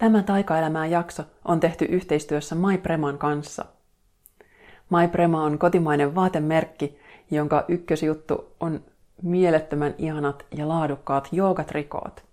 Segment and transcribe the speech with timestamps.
[0.00, 3.64] Tämä taikaelämää jakso on tehty yhteistyössä MyPreman kanssa.
[4.90, 6.98] MyPrema on kotimainen vaatemerkki,
[7.30, 8.80] jonka ykkösjuttu on
[9.22, 12.24] mielettömän ihanat ja laadukkaat joogatrikoot.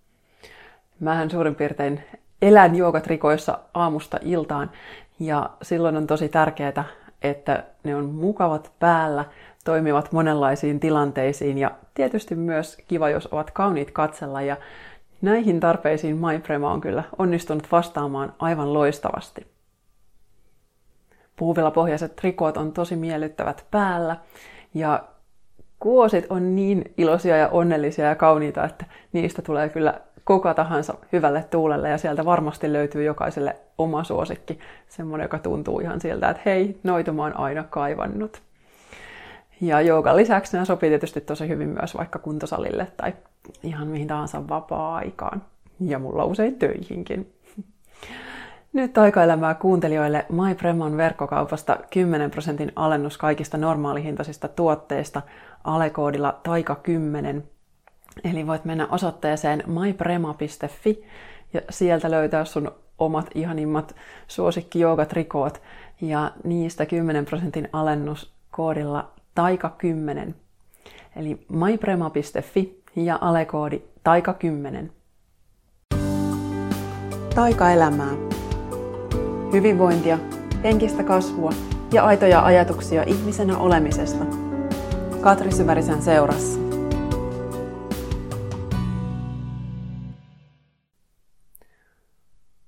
[1.00, 2.04] Mähän suurin piirtein
[2.42, 4.72] elän joogatrikoissa aamusta iltaan
[5.20, 6.84] ja silloin on tosi tärkeää,
[7.22, 9.26] että ne on mukavat päällä,
[9.66, 14.58] toimivat monenlaisiin tilanteisiin ja tietysti myös kiva, jos ovat kauniit katsella ja
[15.22, 19.48] näihin tarpeisiin MyPrema on kyllä onnistunut vastaamaan aivan loistavasti.
[21.36, 24.16] Puuvillapohjaiset trikoot on tosi miellyttävät päällä
[24.74, 25.04] ja
[25.80, 31.44] kuosit on niin iloisia ja onnellisia ja kauniita, että niistä tulee kyllä koko tahansa hyvälle
[31.44, 36.80] tuulelle ja sieltä varmasti löytyy jokaiselle oma suosikki, semmoinen, joka tuntuu ihan siltä, että hei,
[36.84, 38.42] noita aina kaivannut.
[39.62, 43.14] Ja joogan lisäksi nämä sopii tietysti tosi hyvin myös vaikka kuntosalille tai
[43.64, 45.42] ihan mihin tahansa vapaa-aikaan.
[45.80, 47.34] Ja mulla usein töihinkin.
[48.74, 55.22] Nyt taikaelämää kuuntelijoille MyPremon verkkokaupasta 10 prosentin alennus kaikista normaalihintaisista tuotteista
[55.64, 57.42] alekoodilla taika10.
[58.32, 61.04] Eli voit mennä osoitteeseen myprema.fi
[61.54, 63.96] ja sieltä löytää sun omat ihanimmat
[64.28, 65.62] suosikki trikoot
[66.02, 70.34] ja niistä 10 prosentin alennus koodilla taika10.
[71.16, 74.90] Eli myprema.fi ja alekoodi taika10.
[77.36, 78.14] Taikaelämää.
[79.54, 80.20] Hyvinvointia,
[80.64, 81.52] henkistä kasvua
[81.94, 84.26] ja aitoja ajatuksia ihmisenä olemisesta.
[85.22, 86.60] Katri Syvärisen seurassa.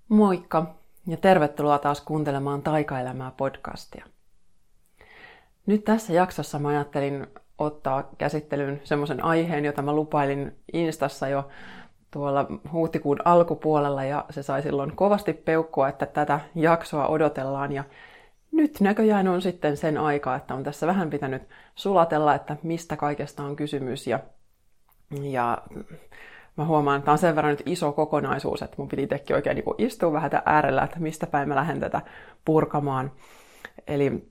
[0.09, 0.75] Moikka
[1.07, 4.05] ja tervetuloa taas kuuntelemaan Taikaelämää podcastia.
[5.69, 11.47] Nyt tässä jaksossa mä ajattelin ottaa käsittelyyn semmoisen aiheen, jota mä lupailin Instassa jo
[12.11, 17.83] tuolla huhtikuun alkupuolella ja se sai silloin kovasti peukkua, että tätä jaksoa odotellaan ja
[18.51, 21.41] nyt näköjään on sitten sen aika, että on tässä vähän pitänyt
[21.75, 24.19] sulatella, että mistä kaikesta on kysymys ja,
[25.21, 25.57] ja
[26.57, 29.55] mä huomaan, että tämä on sen verran nyt iso kokonaisuus, että mun piti itsekin oikein
[29.55, 32.01] niin istua vähän äärellä, että mistä päin mä lähden tätä
[32.45, 33.11] purkamaan.
[33.87, 34.29] Eli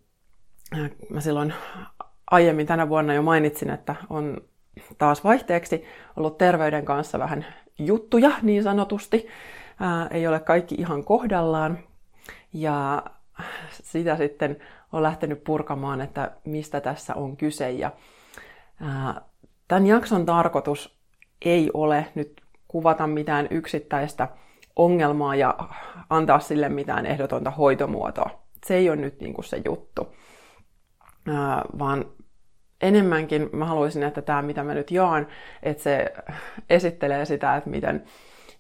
[1.11, 1.55] mä silloin
[2.31, 4.41] aiemmin tänä vuonna jo mainitsin, että on
[4.99, 5.85] taas vaihteeksi
[6.17, 7.47] ollut terveyden kanssa vähän
[7.79, 9.29] juttuja niin sanotusti.
[9.81, 11.79] Ää, ei ole kaikki ihan kohdallaan.
[12.53, 13.03] Ja
[13.73, 14.57] sitä sitten
[14.93, 17.71] on lähtenyt purkamaan, että mistä tässä on kyse.
[17.71, 17.93] Ja,
[18.81, 19.21] ää,
[19.69, 20.99] tämän jakson tarkoitus
[21.45, 24.29] ei ole nyt kuvata mitään yksittäistä
[24.77, 25.55] ongelmaa ja
[26.11, 28.31] antaa sille mitään ehdotonta hoitomuotoa.
[28.67, 30.09] Se ei ole nyt niin kuin se juttu,
[31.79, 32.05] vaan
[32.81, 35.27] enemmänkin mä haluaisin, että tämä, mitä mä nyt jaan,
[35.63, 36.15] että se
[36.71, 38.05] esittelee sitä, että miten,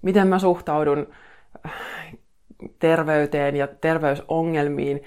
[0.03, 1.06] miten mä suhtaudun
[1.67, 1.73] äh,
[2.79, 5.03] terveyteen ja terveysongelmiin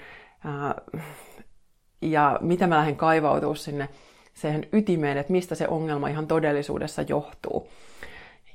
[2.02, 3.88] ja mitä mä lähden kaivautua sinne
[4.34, 7.68] siihen ytimeen, että mistä se ongelma ihan todellisuudessa johtuu.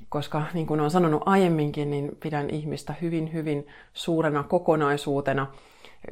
[0.10, 5.48] Koska niin kuin olen sanonut aiemminkin, niin pidän ihmistä hyvin, hyvin suurena kokonaisuutena.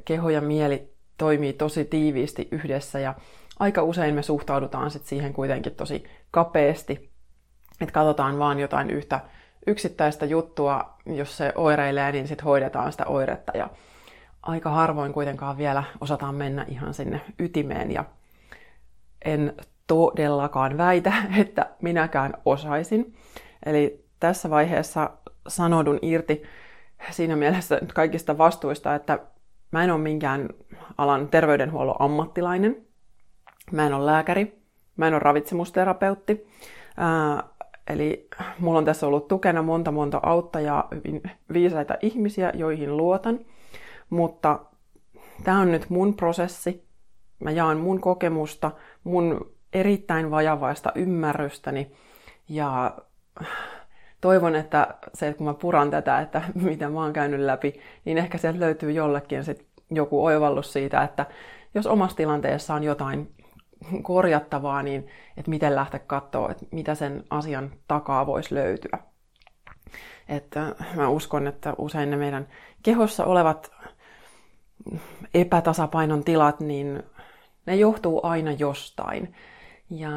[0.06, 3.16] Keho ja mieli toimii tosi tiiviisti yhdessä ja
[3.60, 7.12] aika usein me suhtaudutaan sit siihen kuitenkin tosi kapeasti,
[7.82, 9.20] että katsotaan vaan jotain yhtä
[9.68, 13.70] yksittäistä juttua, jos se oireilee, niin sitten hoidetaan sitä oiretta ja
[14.44, 18.06] aika harvoin kuitenkaan vielä osataan mennä ihan sinne ytimeen ja
[19.26, 19.54] en
[19.88, 23.16] todellakaan väitä, että minäkään osaisin.
[23.66, 25.10] Eli tässä vaiheessa
[25.48, 26.44] sanodun irti
[27.12, 29.20] siinä mielessä kaikista vastuista, että
[29.76, 30.50] mä en ole minkään
[30.98, 32.86] alan terveydenhuollon ammattilainen.
[33.72, 34.62] Mä en ole lääkäri,
[34.98, 36.48] mä en ole ravitsemusterapeutti.
[36.98, 37.44] Ää,
[37.88, 38.28] eli
[38.60, 41.22] mulla on tässä ollut tukena monta monta auttajaa, hyvin
[41.54, 43.40] viisaita ihmisiä, joihin luotan.
[44.10, 44.60] Mutta
[45.44, 46.86] tämä on nyt mun prosessi.
[47.40, 48.72] Mä jaan mun kokemusta,
[49.04, 51.92] mun erittäin vajavaista ymmärrystäni
[52.50, 52.98] ja
[54.26, 58.38] toivon, että se, kun mä puran tätä, että mitä mä oon käynyt läpi, niin ehkä
[58.38, 61.26] sieltä löytyy jollekin sit joku oivallus siitä, että
[61.74, 63.32] jos omassa tilanteessa on jotain
[64.02, 65.08] korjattavaa, niin
[65.38, 68.98] että miten lähteä katsoa, että mitä sen asian takaa voisi löytyä.
[70.30, 72.48] Että mä uskon, että usein ne meidän
[72.84, 73.72] kehossa olevat
[75.34, 77.04] epätasapainon tilat, niin
[77.66, 79.36] ne johtuu aina jostain.
[79.90, 80.10] Ja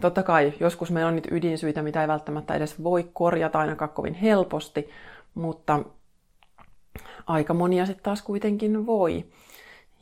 [0.00, 4.14] totta kai joskus meillä on niitä ydinsyitä, mitä ei välttämättä edes voi korjata ainakaan kovin
[4.14, 4.90] helposti,
[5.34, 5.80] mutta
[7.26, 9.24] aika monia sitten taas kuitenkin voi.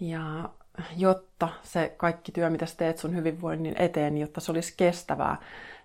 [0.00, 0.48] Ja
[0.96, 5.36] jotta se kaikki työ, mitä sä teet sun hyvinvoinnin eteen, jotta se olisi kestävää,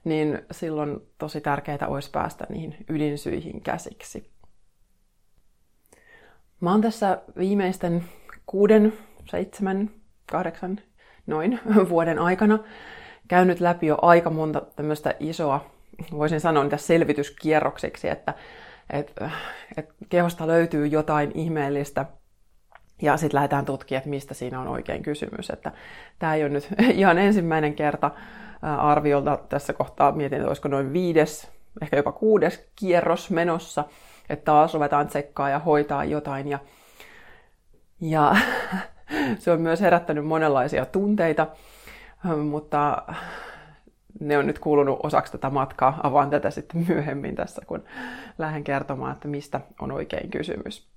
[0.04, 4.32] niin silloin tosi tärkeää olisi päästä niihin ydinsyihin käsiksi.
[6.60, 8.04] Mä oon tässä viimeisten
[8.46, 8.94] kuuden,
[9.30, 9.92] seitsemän,
[10.32, 10.80] kahdeksan,
[11.28, 11.60] noin
[11.90, 12.60] vuoden aikana
[13.28, 15.66] käynyt läpi jo aika monta tämmöistä isoa,
[16.12, 18.34] voisin sanoa niitä selvityskierroksiksi, että
[18.90, 19.14] et,
[19.78, 22.06] et kehosta löytyy jotain ihmeellistä,
[23.02, 25.50] ja sitten lähdetään tutkimaan, että mistä siinä on oikein kysymys.
[25.50, 25.72] Että
[26.20, 28.12] tämä ei ole nyt ihan ensimmäinen kerta
[28.62, 30.12] arviolta tässä kohtaa.
[30.12, 31.52] Mietin, että olisiko noin viides,
[31.82, 33.84] ehkä jopa kuudes kierros menossa,
[34.30, 36.48] että taas ruvetaan tsekkaa ja hoitaa jotain.
[36.48, 36.60] Ja,
[38.02, 38.36] ja
[39.40, 41.48] se on myös herättänyt monenlaisia tunteita,
[42.50, 43.04] mutta
[44.20, 46.00] ne on nyt kuulunut osaksi tätä matkaa.
[46.04, 47.84] Avaan tätä sitten myöhemmin tässä, kun
[48.38, 50.88] lähden kertomaan, että mistä on oikein kysymys.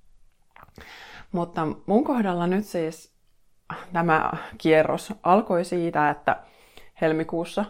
[1.31, 3.13] Mutta mun kohdalla nyt siis
[3.93, 6.39] tämä kierros alkoi siitä, että
[7.01, 7.65] helmikuussa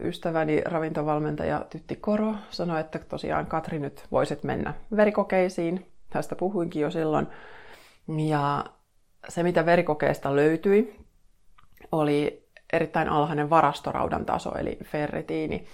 [0.00, 5.86] ystäväni ravintovalmentaja Tytti Koro sanoi, että tosiaan Katri nyt voisit mennä verikokeisiin.
[6.10, 7.26] Tästä puhuinkin jo silloin.
[8.28, 8.64] Ja
[9.28, 11.00] se, mitä verikokeesta löytyi,
[11.92, 12.41] oli
[12.72, 15.66] erittäin alhainen varastoraudan taso, eli ferritiini.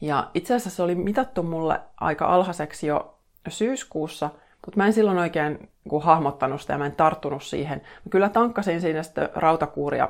[0.00, 3.18] Ja itse asiassa se oli mitattu mulle aika alhaiseksi jo
[3.48, 4.30] syyskuussa,
[4.66, 7.78] mutta mä en silloin oikein niin hahmottanut sitä ja mä en tarttunut siihen.
[7.78, 10.08] Mä kyllä tankkasin siinä sitten rautakuuria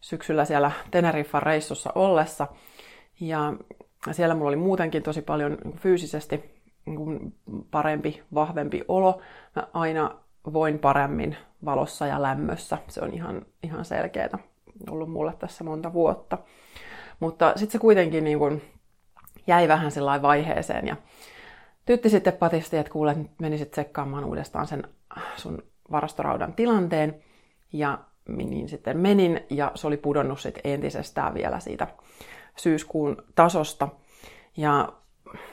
[0.00, 2.48] syksyllä siellä Teneriffan reissussa ollessa.
[3.20, 3.52] Ja
[4.12, 7.34] siellä mulla oli muutenkin tosi paljon fyysisesti niin
[7.70, 9.20] parempi, vahvempi olo.
[9.56, 10.10] Mä aina
[10.52, 12.78] voin paremmin valossa ja lämmössä.
[12.88, 14.38] Se on ihan, ihan selkeää
[14.90, 16.38] ollut mulle tässä monta vuotta.
[17.20, 18.62] Mutta sitten se kuitenkin niin kuin
[19.46, 20.86] jäi vähän sellainen vaiheeseen.
[20.86, 20.96] Ja
[21.86, 24.88] tytti sitten patisti, että kuule, menisit tsekkaamaan uudestaan sen
[25.36, 27.22] sun varastoraudan tilanteen.
[27.72, 27.98] Ja
[28.28, 31.86] niin sitten menin ja se oli pudonnut sitten entisestään vielä siitä
[32.56, 33.88] syyskuun tasosta.
[34.56, 34.92] Ja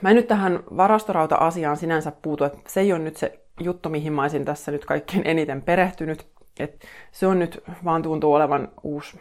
[0.02, 4.14] mä en nyt tähän varastorauta-asiaan sinänsä puutu, että se ei ole nyt se juttu, mihin
[4.14, 6.31] mä olisin tässä nyt kaikkein eniten perehtynyt.
[6.60, 9.20] Et se on nyt vaan tuntuu olevan uusi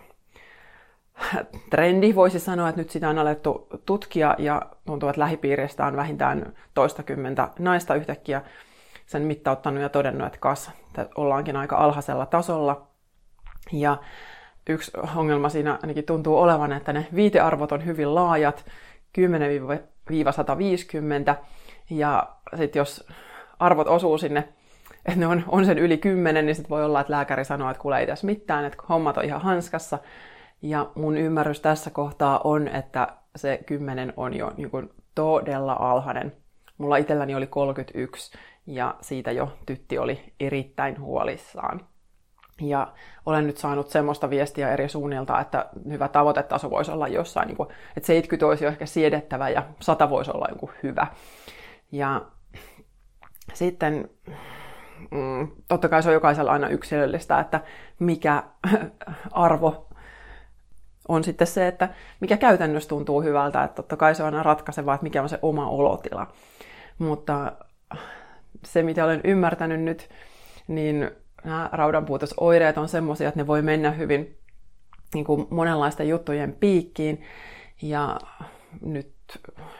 [1.70, 6.52] trendi, voisi sanoa, että nyt sitä on alettu tutkia ja tuntuu, että lähipiiristä on vähintään
[6.74, 8.42] toistakymmentä naista yhtäkkiä
[9.06, 12.86] sen mittauttanut ja todennut, että kas, että ollaankin aika alhaisella tasolla.
[13.72, 13.96] Ja
[14.68, 18.64] yksi ongelma siinä ainakin tuntuu olevan, että ne viitearvot on hyvin laajat,
[19.18, 19.22] 10-150,
[21.90, 23.06] ja sitten jos
[23.58, 24.48] arvot osuu sinne,
[25.06, 27.80] että ne on, on sen yli 10, niin sitten voi olla, että lääkäri sanoo, että
[27.80, 29.98] kuule ei tässä mitään, että hommat on ihan hanskassa.
[30.62, 36.32] Ja mun ymmärrys tässä kohtaa on, että se 10 on jo niin kuin todella alhainen.
[36.78, 41.80] Mulla itselläni oli 31 ja siitä jo tytti oli erittäin huolissaan.
[42.60, 42.92] Ja
[43.26, 47.68] olen nyt saanut semmoista viestiä eri suunnilta, että hyvä tavoitetaso voisi olla jossain, niin kuin,
[47.96, 51.06] että 70 olisi jo ehkä siedettävä ja 100 voisi olla joku hyvä.
[51.92, 52.22] Ja
[53.54, 54.10] sitten
[55.10, 57.60] mm, totta kai se on jokaisella aina yksilöllistä, että
[57.98, 58.42] mikä
[59.32, 59.86] arvo
[61.08, 61.88] on sitten se, että
[62.20, 65.38] mikä käytännössä tuntuu hyvältä, että totta kai se on aina ratkaisevaa, että mikä on se
[65.42, 66.26] oma olotila.
[66.98, 67.52] Mutta
[68.64, 70.08] se, mitä olen ymmärtänyt nyt,
[70.68, 71.10] niin
[71.44, 74.38] nämä raudanpuutosoireet on semmoisia, että ne voi mennä hyvin
[75.14, 77.22] niin kuin monenlaisten juttujen piikkiin.
[77.82, 78.18] Ja
[78.82, 79.12] nyt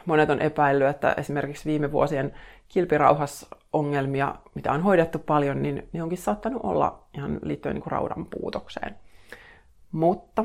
[0.06, 2.34] monet on epäillyt, että esimerkiksi viime vuosien
[2.70, 8.26] kilpirauhasongelmia, mitä on hoidettu paljon, niin ne onkin saattanut olla ihan liittyen niin kuin raudan
[8.26, 8.96] puutokseen.
[9.92, 10.44] Mutta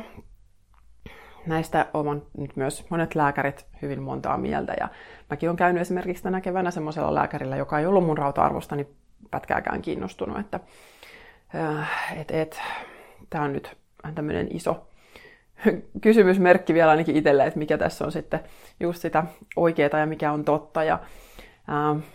[1.46, 4.74] näistä ovat nyt myös monet lääkärit hyvin montaa mieltä.
[4.80, 4.90] Ja
[5.30, 8.88] mäkin olen käynyt esimerkiksi tänä keväänä semmoisella lääkärillä, joka ei ollut mun rauta-arvostani
[9.32, 10.60] pätkääkään kiinnostunut, että
[11.56, 12.62] äh, et, et,
[13.30, 13.78] tämä on nyt
[14.16, 14.88] tämmöinen iso
[16.02, 18.40] kysymysmerkki vielä ainakin itselle, että mikä tässä on sitten
[18.80, 19.24] just sitä
[19.56, 20.84] oikeaa ja mikä on totta.
[20.84, 21.00] Ja,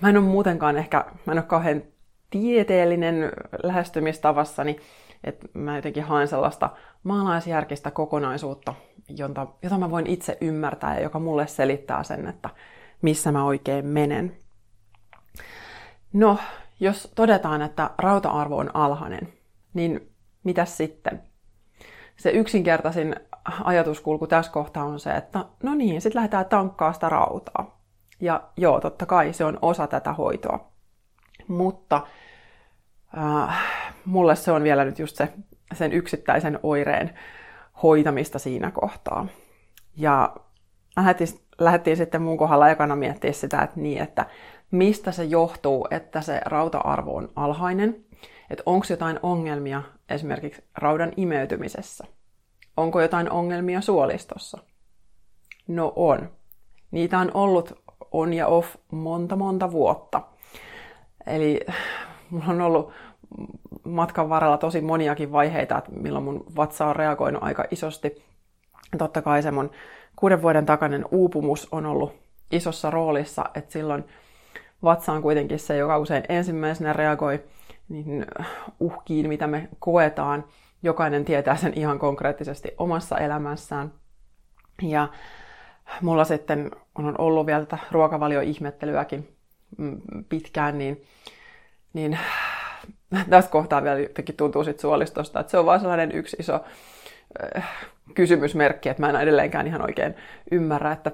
[0.01, 1.83] mä en ole muutenkaan ehkä, mä en ole kauhean
[2.31, 4.77] tieteellinen lähestymistavassani,
[5.25, 6.71] että mä jotenkin haen sellaista
[7.05, 8.75] maalaisjärkistä kokonaisuutta,
[9.09, 12.51] jota, jota mä voin itse ymmärtää ja joka mulle selittää sen, että
[13.03, 14.37] missä mä oikein menen.
[16.13, 16.39] No,
[16.81, 19.29] jos todetaan, että rauta-arvo on alhainen,
[19.75, 20.13] niin
[20.45, 21.23] mitä sitten?
[22.17, 23.17] Se yksinkertaisin
[23.65, 27.80] ajatuskulku tässä kohtaa on se, että no niin, sitten lähdetään tankkaa sitä rautaa.
[28.21, 30.71] Ja joo, totta kai se on osa tätä hoitoa.
[31.49, 32.07] Mutta
[33.19, 33.59] äh,
[34.05, 35.33] mulle se on vielä nyt just se,
[35.75, 37.19] sen yksittäisen oireen
[37.83, 39.27] hoitamista siinä kohtaa.
[39.97, 40.37] Ja
[40.97, 44.27] lähdettiin, lähdettiin sitten mun kohdalla ekana miettiä sitä, että niin, että
[44.71, 48.05] mistä se johtuu, että se rauta-arvo on alhainen.
[48.51, 52.05] Että onko jotain ongelmia esimerkiksi raudan imeytymisessä.
[52.77, 54.59] Onko jotain ongelmia suolistossa?
[55.69, 56.31] No on.
[56.91, 60.23] Niitä on ollut on ja off monta monta vuotta.
[61.27, 61.61] Eli
[62.31, 62.93] mulla on ollut
[63.85, 68.23] matkan varrella tosi moniakin vaiheita, että milloin mun vatsa on reagoinut aika isosti.
[68.99, 69.71] Totta kai se mun
[70.17, 72.13] kuuden vuoden takainen uupumus on ollut
[72.53, 74.05] isossa roolissa, että silloin
[74.83, 77.45] vatsa on kuitenkin se, joka usein ensimmäisenä reagoi
[77.89, 78.27] niin
[78.81, 80.45] uhkiin, mitä me koetaan.
[80.83, 83.93] Jokainen tietää sen ihan konkreettisesti omassa elämässään.
[84.83, 85.09] Ja
[86.01, 89.37] mulla sitten on ollut vielä tätä ruokavalioihmettelyäkin
[89.79, 91.03] mm, pitkään, niin,
[91.93, 92.19] niin
[93.31, 96.61] tässä kohtaa vielä jotenkin tuntuu sit suolistosta, että se on vaan sellainen yksi iso
[97.57, 97.69] äh,
[98.15, 100.15] kysymysmerkki, että mä en edelleenkään ihan oikein
[100.51, 101.13] ymmärrä, että,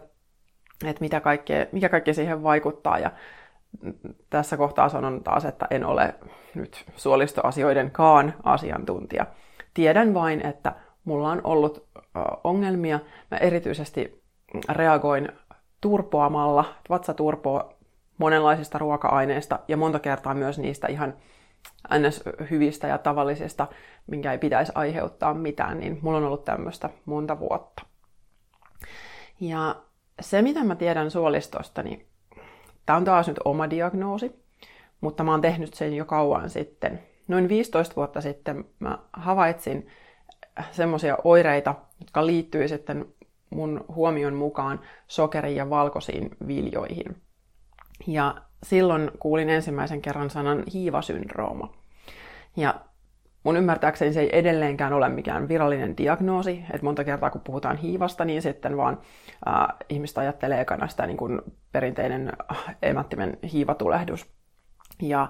[0.87, 2.99] että mitä kaikkea, mikä kaikki siihen vaikuttaa.
[2.99, 3.11] Ja
[4.31, 6.15] tässä kohtaa sanon taas, että en ole
[6.55, 9.27] nyt suolistoasioidenkaan asiantuntija.
[9.75, 10.73] Tiedän vain, että
[11.05, 11.89] mulla on ollut
[12.45, 13.01] ongelmia.
[13.31, 14.26] Mä erityisesti
[14.69, 15.29] reagoin
[15.81, 17.77] turpoamalla, vatsa turpoa
[18.19, 21.15] monenlaisista ruoka-aineista ja monta kertaa myös niistä ihan
[21.99, 22.23] ns.
[22.51, 23.67] hyvistä ja tavallisista,
[24.07, 27.83] minkä ei pitäisi aiheuttaa mitään, niin mulla on ollut tämmöistä monta vuotta.
[29.41, 29.77] Ja
[30.21, 32.07] se, mitä mä tiedän suolistosta, niin
[32.87, 34.43] tämä on taas nyt oma diagnoosi,
[35.01, 37.03] mutta mä oon tehnyt sen jo kauan sitten.
[37.29, 39.89] Noin 15 vuotta sitten mä havaitsin
[40.71, 43.07] semmoisia oireita, jotka liittyy sitten
[43.51, 47.17] mun huomion mukaan sokeriin ja valkoisiin viljoihin.
[48.07, 51.73] Ja silloin kuulin ensimmäisen kerran sanan hiivasyndrooma.
[52.57, 52.75] Ja
[53.47, 58.25] mun ymmärtääkseni se ei edelleenkään ole mikään virallinen diagnoosi, että monta kertaa kun puhutaan hiivasta,
[58.25, 59.01] niin sitten vaan
[59.49, 61.41] äh, ihmistä ajattelee ekana sitä niin kuin
[61.73, 62.33] perinteinen
[62.83, 64.27] emättimen hiivatulehdus.
[65.03, 65.23] Ja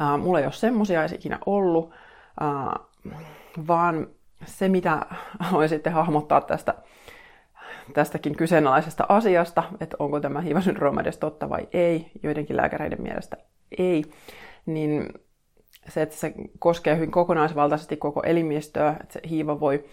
[0.00, 1.92] äh, mulla ei ole semmoisia ikinä ollut,
[2.42, 2.86] äh,
[3.66, 4.06] vaan
[4.44, 5.06] se mitä
[5.40, 6.74] haluan sitten hahmottaa tästä
[7.92, 13.36] tästäkin kyseenalaisesta asiasta, että onko tämä hiivasyndrooma edes totta vai ei, joidenkin lääkäreiden mielestä
[13.78, 14.04] ei,
[14.66, 15.08] niin
[15.88, 19.84] se, että se koskee hyvin kokonaisvaltaisesti koko elimistöä, että se hiiva voi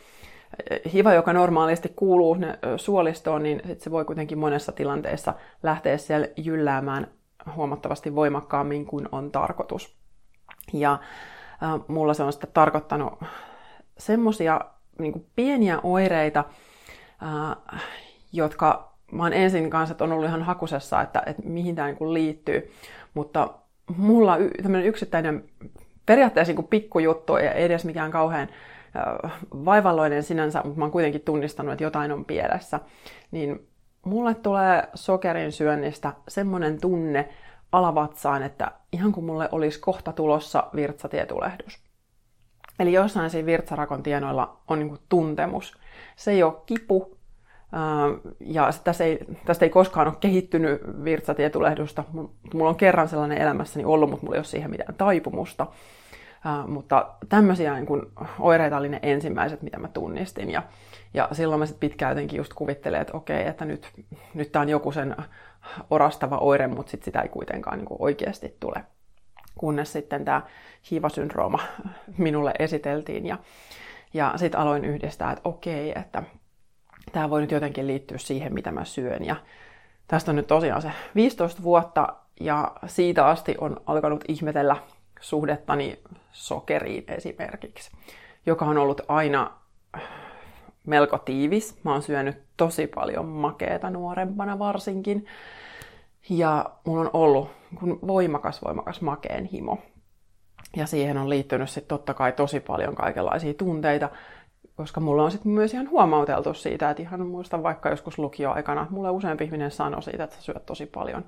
[0.94, 2.38] hiiva, joka normaalisti kuuluu
[2.78, 7.08] suolistoon, niin sit se voi kuitenkin monessa tilanteessa lähteä siellä jylläämään
[7.56, 9.98] huomattavasti voimakkaammin kuin on tarkoitus.
[10.74, 10.92] Ja
[11.64, 13.14] äh, mulla se on sitten tarkoittanut
[13.98, 14.62] semmoisia
[15.00, 16.44] niin pieniä oireita,
[17.24, 17.82] äh,
[18.34, 22.14] jotka mä oon ensin kanssa, että on ollut ihan hakusessa, että, että mihin tämä niin
[22.14, 22.72] liittyy.
[23.14, 23.54] Mutta
[23.98, 25.44] mulla y- tämmöinen yksittäinen
[26.06, 28.48] periaatteessa niin pikkujuttu, ei edes mikään kauhean
[28.96, 29.32] äh,
[29.66, 32.80] vaivalloinen sinänsä, mutta mä oon kuitenkin tunnistanut, että jotain on pielessä.
[33.32, 33.68] Niin
[34.06, 37.30] mulle tulee sokerin syönnistä semmoinen tunne
[37.72, 41.80] alavatsaan, että ihan kuin mulle olisi kohta tulossa virtsatietulehdus.
[42.80, 45.78] Eli jossain siinä virtsarakon tienoilla on niin tuntemus.
[46.16, 47.18] Se ei ole kipu,
[48.40, 52.04] ja tästä ei, tästä ei koskaan ole kehittynyt virtsatietulehdusta.
[52.54, 55.68] Mulla on kerran sellainen elämässäni ollut, mutta mulla ei ole siihen mitään taipumusta.
[56.68, 60.52] mutta tämmöisiä niin kun, oireita oli ne ensimmäiset, mitä mä tunnistin.
[60.52, 60.64] Ja,
[61.14, 63.92] ja silloin mä sitten pitkään jotenkin just kuvittelin, että okei, että nyt,
[64.34, 65.16] nyt tämä on joku sen
[65.90, 68.84] orastava oire, mutta sit sitä ei kuitenkaan niin oikeasti tule.
[69.56, 70.42] Kunnes sitten tämä
[70.92, 71.60] hiivasyndrooma
[72.18, 73.38] minulle esiteltiin ja,
[74.14, 76.24] ja sitten aloin yhdistää, että okei, että
[77.12, 79.26] tämä voi nyt jotenkin liittyä siihen, mitä mä syön.
[79.26, 79.36] Ja
[80.08, 84.76] tästä on nyt tosiaan se 15 vuotta ja siitä asti on alkanut ihmetellä
[85.20, 86.00] suhdettani
[86.32, 87.92] sokeriin esimerkiksi,
[88.46, 89.52] joka on ollut aina
[90.86, 91.84] melko tiivis.
[91.84, 95.26] Mä oon syönyt tosi paljon makeeta nuorempana varsinkin.
[96.30, 97.52] Ja mulla on ollut
[98.08, 99.78] voimakas, voimakas makeen himo.
[100.78, 104.10] Ja siihen on liittynyt sitten totta kai tosi paljon kaikenlaisia tunteita,
[104.76, 109.10] koska mulla on sitten myös ihan huomauteltu siitä, että ihan muistan vaikka joskus lukioaikana, mulle
[109.10, 111.26] useampi ihminen sanoi siitä, että sä syöt tosi paljon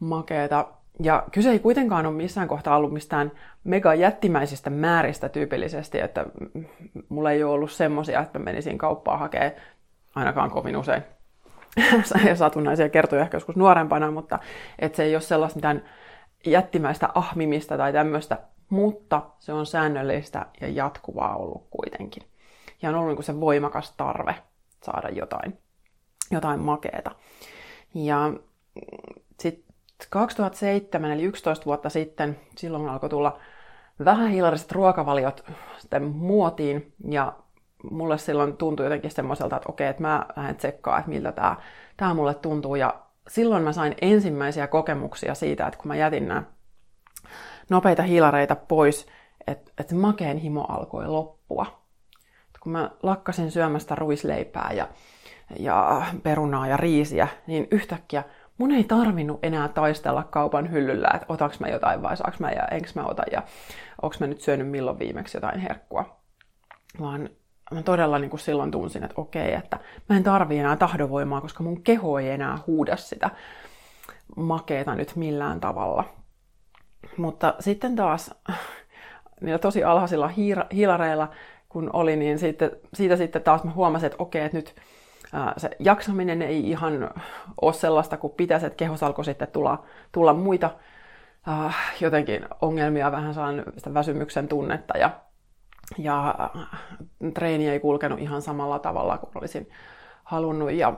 [0.00, 0.66] makeeta.
[1.02, 3.32] Ja kyse ei kuitenkaan ole missään kohtaa ollut mistään
[3.64, 6.26] mega jättimäisistä määristä tyypillisesti, että
[7.08, 9.52] mulla ei ole ollut semmosia, että mä menisin kauppaan hakemaan
[10.14, 11.02] ainakaan kovin usein
[12.34, 14.38] satunnaisia kertoja ehkä joskus nuorempana, mutta
[14.78, 15.82] että se ei ole sellaista mitään
[16.46, 18.38] jättimäistä ahmimista tai tämmöistä,
[18.70, 22.22] mutta se on säännöllistä ja jatkuvaa ollut kuitenkin.
[22.82, 24.34] Ja on ollut niin se voimakas tarve
[24.82, 25.58] saada jotain,
[26.30, 27.10] jotain makeeta.
[27.94, 28.32] Ja
[29.40, 29.74] sitten
[30.10, 33.38] 2007, eli 11 vuotta sitten, silloin alkoi tulla
[34.04, 35.44] vähän hiilariset ruokavaliot
[35.78, 37.32] sitten muotiin, ja
[37.90, 41.56] mulle silloin tuntui jotenkin semmoiselta, että okei, että mä lähden tsekkaa, että miltä tämä,
[41.96, 42.94] tämä mulle tuntuu, ja
[43.28, 46.42] silloin mä sain ensimmäisiä kokemuksia siitä, että kun mä jätin nämä
[47.68, 49.06] nopeita hiilareita pois,
[49.46, 51.66] että, että makeen himo alkoi loppua.
[52.60, 54.88] Kun mä lakkasin syömästä ruisleipää ja,
[55.58, 58.24] ja perunaa ja riisiä, niin yhtäkkiä
[58.58, 62.64] mun ei tarvinnut enää taistella kaupan hyllyllä, että otaks mä jotain vai saaks mä ja
[62.64, 63.42] enkö mä ota ja
[64.02, 66.16] onks mä nyt syönyt milloin viimeksi jotain herkkua.
[67.00, 67.28] Vaan
[67.70, 71.62] mä todella niin kuin silloin tunsin, että okei, että mä en tarvi enää tahdovoimaa, koska
[71.62, 73.30] mun keho ei enää huuda sitä
[74.36, 76.04] makeeta nyt millään tavalla.
[77.16, 78.34] Mutta sitten taas
[79.40, 80.30] niillä tosi alhaisilla
[80.72, 81.28] hiilareilla,
[81.68, 84.74] kun oli, niin siitä, siitä sitten taas mä huomasin, että okei, että nyt
[85.56, 87.10] se jaksaminen ei ihan
[87.60, 90.70] ole sellaista kuin pitäisi, että kehos alkoi sitten tulla, tulla muita
[92.00, 95.10] jotenkin ongelmia, vähän saan sitä väsymyksen tunnetta ja,
[95.98, 96.34] ja
[97.34, 99.70] treeni ei kulkenut ihan samalla tavalla kuin olisin
[100.24, 100.94] halunnut ja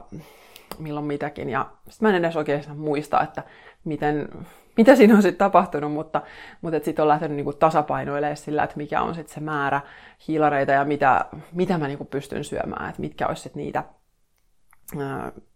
[0.78, 1.50] milloin mitäkin.
[1.50, 3.42] Ja sitten mä en edes oikein muista, että
[3.84, 4.28] miten,
[4.76, 6.22] mitä siinä on sitten tapahtunut, mutta,
[6.60, 9.80] mutta sitten on lähtenyt niinku tasapainoilemaan sillä, että mikä on sitten se määrä
[10.28, 13.84] hiilareita ja mitä, mitä mä niinku pystyn syömään, että mitkä olisi sitten niitä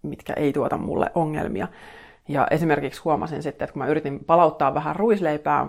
[0.02, 1.68] mitkä ei tuota mulle ongelmia.
[2.28, 5.68] Ja esimerkiksi huomasin sitten, että kun mä yritin palauttaa vähän ruisleipää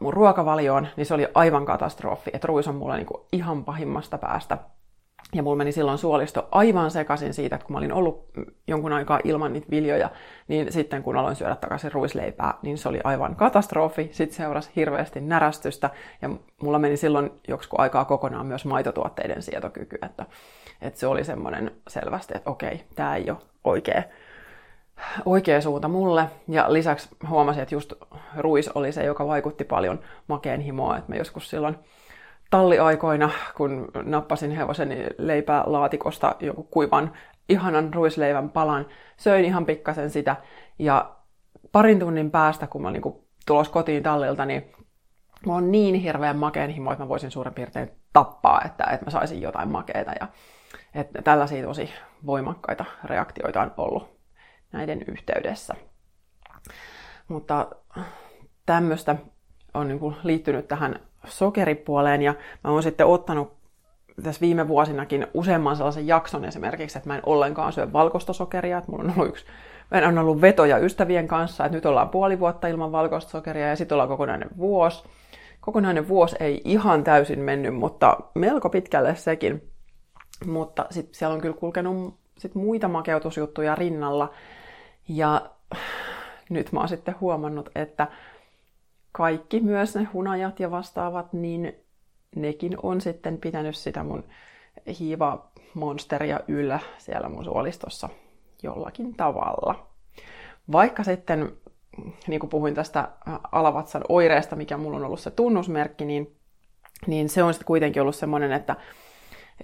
[0.00, 2.30] mun ruokavalioon, niin se oli aivan katastrofi.
[2.34, 4.58] Että ruis on mulle niin kuin ihan pahimmasta päästä.
[5.34, 8.28] Ja mulla meni silloin suolisto aivan sekaisin siitä, että kun mä olin ollut
[8.66, 10.10] jonkun aikaa ilman niitä viljoja,
[10.48, 14.08] niin sitten kun aloin syödä takaisin ruisleipää, niin se oli aivan katastrofi.
[14.12, 15.90] Sitten seurasi hirveästi närästystä
[16.22, 16.30] ja
[16.62, 19.98] mulla meni silloin joksikin aikaa kokonaan myös maitotuotteiden sietokyky.
[20.02, 20.26] Että
[20.82, 24.02] että se oli semmoinen selvästi, että okei, tämä ei ole oikea,
[25.24, 26.30] oikea suunta mulle.
[26.48, 27.92] Ja lisäksi huomasin, että just
[28.36, 30.96] ruis oli se, joka vaikutti paljon makeen himoa.
[30.96, 31.78] Että mä joskus silloin
[32.50, 37.12] talliaikoina, kun nappasin hevoseni leipää laatikosta joku kuivan
[37.48, 38.86] ihanan ruisleivän palan,
[39.16, 40.36] söin ihan pikkasen sitä.
[40.78, 41.16] Ja
[41.72, 44.72] parin tunnin päästä, kun mä olin niin tulos kotiin tallilta, niin
[45.46, 49.10] mä on niin hirveän makeen himo, että mä voisin suurin piirtein tappaa, että, että mä
[49.10, 50.12] saisin jotain makeita.
[50.20, 50.28] Ja
[50.94, 51.90] että tällaisia tosi
[52.26, 54.18] voimakkaita reaktioita on ollut
[54.72, 55.74] näiden yhteydessä.
[57.28, 57.66] Mutta
[58.66, 59.16] tämmöistä
[59.76, 63.56] on niin kuin liittynyt tähän sokeripuoleen ja mä oon sitten ottanut
[64.22, 68.90] tässä viime vuosinakin useamman sellaisen jakson esimerkiksi, että mä en ollenkaan syö valkoista sokeria, että
[68.90, 69.46] mulla on ollut yksi
[69.90, 73.76] Meillä on ollut vetoja ystävien kanssa, että nyt ollaan puoli vuotta ilman valkoista sokeria ja
[73.76, 75.04] sitten ollaan kokonainen vuosi.
[75.60, 79.72] Kokonainen vuosi ei ihan täysin mennyt, mutta melko pitkälle sekin.
[80.46, 84.32] Mutta sitten siellä on kyllä kulkenut sit muita makeutusjuttuja rinnalla.
[85.08, 85.50] Ja
[86.50, 88.06] nyt mä oon sitten huomannut, että
[89.16, 91.74] kaikki, myös ne hunajat ja vastaavat, niin
[92.36, 94.24] nekin on sitten pitänyt sitä mun
[94.98, 98.08] hiiva-monsteria yllä siellä mun suolistossa
[98.62, 99.86] jollakin tavalla.
[100.72, 101.52] Vaikka sitten,
[102.26, 103.08] niin kuin puhuin tästä
[103.52, 106.36] alavatsan oireesta, mikä mulla on ollut se tunnusmerkki, niin,
[107.06, 108.76] niin se on sitten kuitenkin ollut semmoinen, että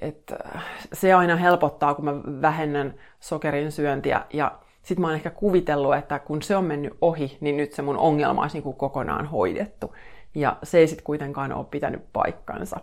[0.01, 4.27] et äh, se aina helpottaa, kun mä vähennän sokerin syöntiä.
[4.33, 7.83] Ja sitten mä oon ehkä kuvitellut, että kun se on mennyt ohi, niin nyt se
[7.83, 9.95] mun ongelma olisi niin kuin kokonaan hoidettu.
[10.35, 12.81] Ja se ei sitten kuitenkaan ole pitänyt paikkansa.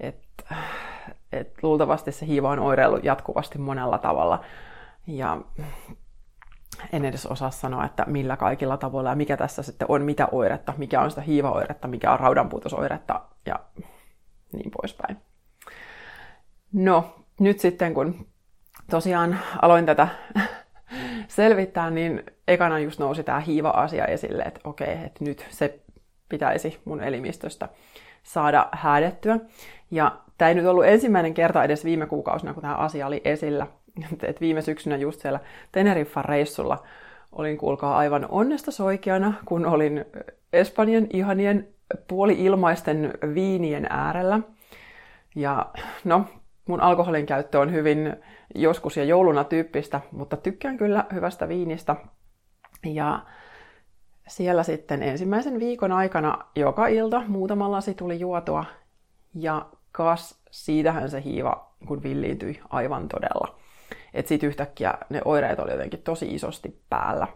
[0.00, 0.44] Et,
[1.32, 4.44] et luultavasti se hiiva on oireillut jatkuvasti monella tavalla.
[5.06, 5.38] Ja
[6.92, 10.74] en edes osaa sanoa, että millä kaikilla tavoilla ja mikä tässä sitten on mitä oiretta,
[10.76, 13.60] mikä on sitä hiivaoiretta, mikä on raudanpuutosoiretta ja
[14.52, 15.16] niin poispäin.
[16.72, 18.26] No, nyt sitten kun
[18.90, 20.08] tosiaan aloin tätä
[21.38, 25.78] selvittää, niin ekana just nousi tämä hiiva-asia esille, että okei, että nyt se
[26.28, 27.68] pitäisi mun elimistöstä
[28.22, 29.38] saada häädettyä.
[29.90, 33.66] Ja tämä ei nyt ollut ensimmäinen kerta edes viime kuukausina, kun tämä asia oli esillä.
[34.22, 35.40] Et viime syksynä just siellä
[35.72, 36.84] Teneriffan reissulla
[37.32, 40.04] olin kuulkaa aivan onnesta soikeana, kun olin
[40.52, 41.68] Espanjan ihanien
[42.08, 44.40] puoli-ilmaisten viinien äärellä.
[45.34, 45.66] Ja
[46.04, 46.24] no,
[46.66, 48.16] mun alkoholin käyttö on hyvin
[48.54, 51.96] joskus ja jouluna tyyppistä, mutta tykkään kyllä hyvästä viinistä.
[52.86, 53.20] Ja
[54.28, 58.64] siellä sitten ensimmäisen viikon aikana joka ilta muutama lasi tuli juotua.
[59.34, 63.58] Ja kas, siitähän se hiiva kun villiintyi aivan todella.
[64.14, 67.26] Että sit yhtäkkiä ne oireet oli jotenkin tosi isosti päällä.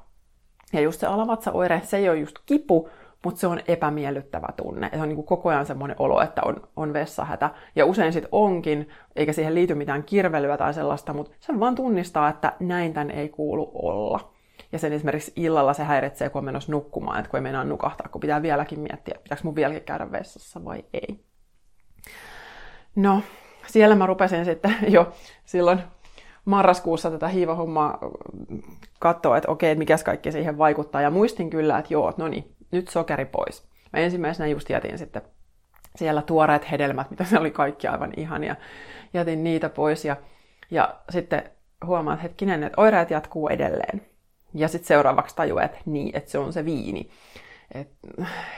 [0.72, 2.88] Ja just se alavatsaoire, se ei ole just kipu,
[3.24, 4.90] mutta se on epämiellyttävä tunne.
[4.94, 7.50] Se on niin kuin koko ajan semmoinen olo, että on, on vessahätä.
[7.76, 12.28] Ja usein sitten onkin, eikä siihen liity mitään kirvelyä tai sellaista, mutta se vaan tunnistaa,
[12.28, 14.32] että näin tän ei kuulu olla.
[14.72, 18.08] Ja sen esimerkiksi illalla se häiritsee, kun on menossa nukkumaan, että kun ei meinaa nukahtaa,
[18.08, 21.24] kun pitää vieläkin miettiä, pitääkö mun vieläkin käydä vessassa vai ei.
[22.96, 23.22] No,
[23.66, 25.12] siellä mä rupesin sitten jo
[25.44, 25.78] silloin
[26.44, 27.98] marraskuussa tätä hiivahommaa
[28.98, 31.00] katsoa, että okei, mikä kaikki siihen vaikuttaa.
[31.00, 33.68] Ja muistin kyllä, että joo, no niin, nyt sokeri pois.
[33.92, 35.22] Mä ensimmäisenä just jätin sitten
[35.96, 38.56] siellä tuoreet hedelmät, mitä se oli kaikki aivan ihania.
[39.14, 40.16] Jätin niitä pois ja,
[40.70, 41.50] ja sitten
[41.86, 44.06] huomaan, hetkinen, että oireet jatkuu edelleen.
[44.54, 47.10] Ja sitten seuraavaksi tajuaa, että niin, että se on se viini.
[47.74, 47.88] Et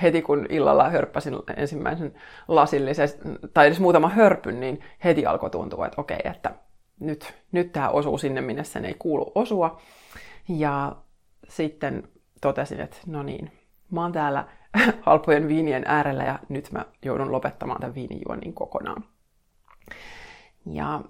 [0.02, 2.14] heti kun illalla hörppäsin ensimmäisen
[2.48, 3.08] lasillisen,
[3.54, 6.50] tai edes muutama hörpyn, niin heti alkoi tuntua, että okei, että
[7.00, 9.80] nyt, nyt tämä osuu sinne, minne sen ei kuulu osua.
[10.48, 10.96] Ja
[11.48, 12.08] sitten
[12.40, 13.52] totesin, että no niin,
[13.94, 14.44] mä oon täällä
[15.06, 19.04] halpojen viinien äärellä ja nyt mä joudun lopettamaan tämän viinijuonnin kokonaan.
[20.66, 21.00] Ja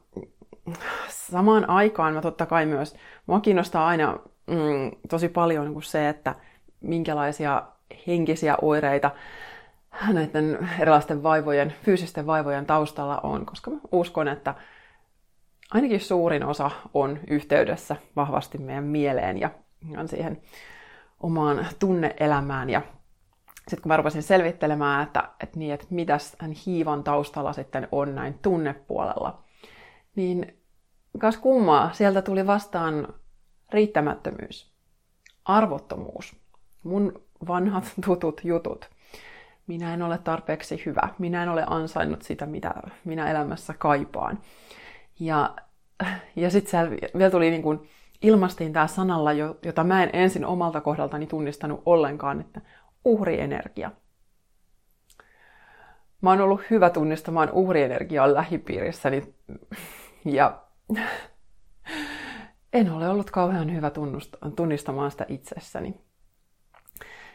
[1.09, 6.35] samaan aikaan mä totta kai myös, mua kiinnostaa aina mm, tosi paljon niin se, että
[6.81, 7.63] minkälaisia
[8.07, 9.11] henkisiä oireita
[10.13, 14.55] näiden erilaisten vaivojen, fyysisten vaivojen taustalla on, koska mä uskon, että
[15.71, 19.51] ainakin suurin osa on yhteydessä vahvasti meidän mieleen ja
[20.07, 20.43] siihen
[21.21, 22.71] omaan tunneelämään.
[22.71, 22.83] Ja
[23.69, 28.15] sitten kun mä rupesin selvittelemään, että, että, niin, että mitäs tämän hiivan taustalla sitten on
[28.15, 29.43] näin tunnepuolella,
[30.17, 30.59] niin
[31.19, 33.15] kas kummaa, sieltä tuli vastaan
[33.73, 34.73] riittämättömyys,
[35.45, 36.37] arvottomuus,
[36.83, 38.91] mun vanhat tutut jutut.
[39.67, 42.75] Minä en ole tarpeeksi hyvä, minä en ole ansainnut sitä, mitä
[43.05, 44.39] minä elämässä kaipaan.
[45.21, 45.57] Ja,
[46.37, 47.89] ja sitten vielä tuli niin kuin,
[48.23, 52.61] ilmastiin tämä sanalla, jota mä en ensin omalta kohdaltani tunnistanut ollenkaan, että
[53.05, 53.91] uhrienergia.
[56.21, 59.35] Mä oon ollut hyvä tunnistamaan uhrienergiaa lähipiirissäni
[60.25, 60.63] ja
[62.73, 63.91] en ole ollut kauhean hyvä
[64.57, 66.01] tunnistamaan sitä itsessäni.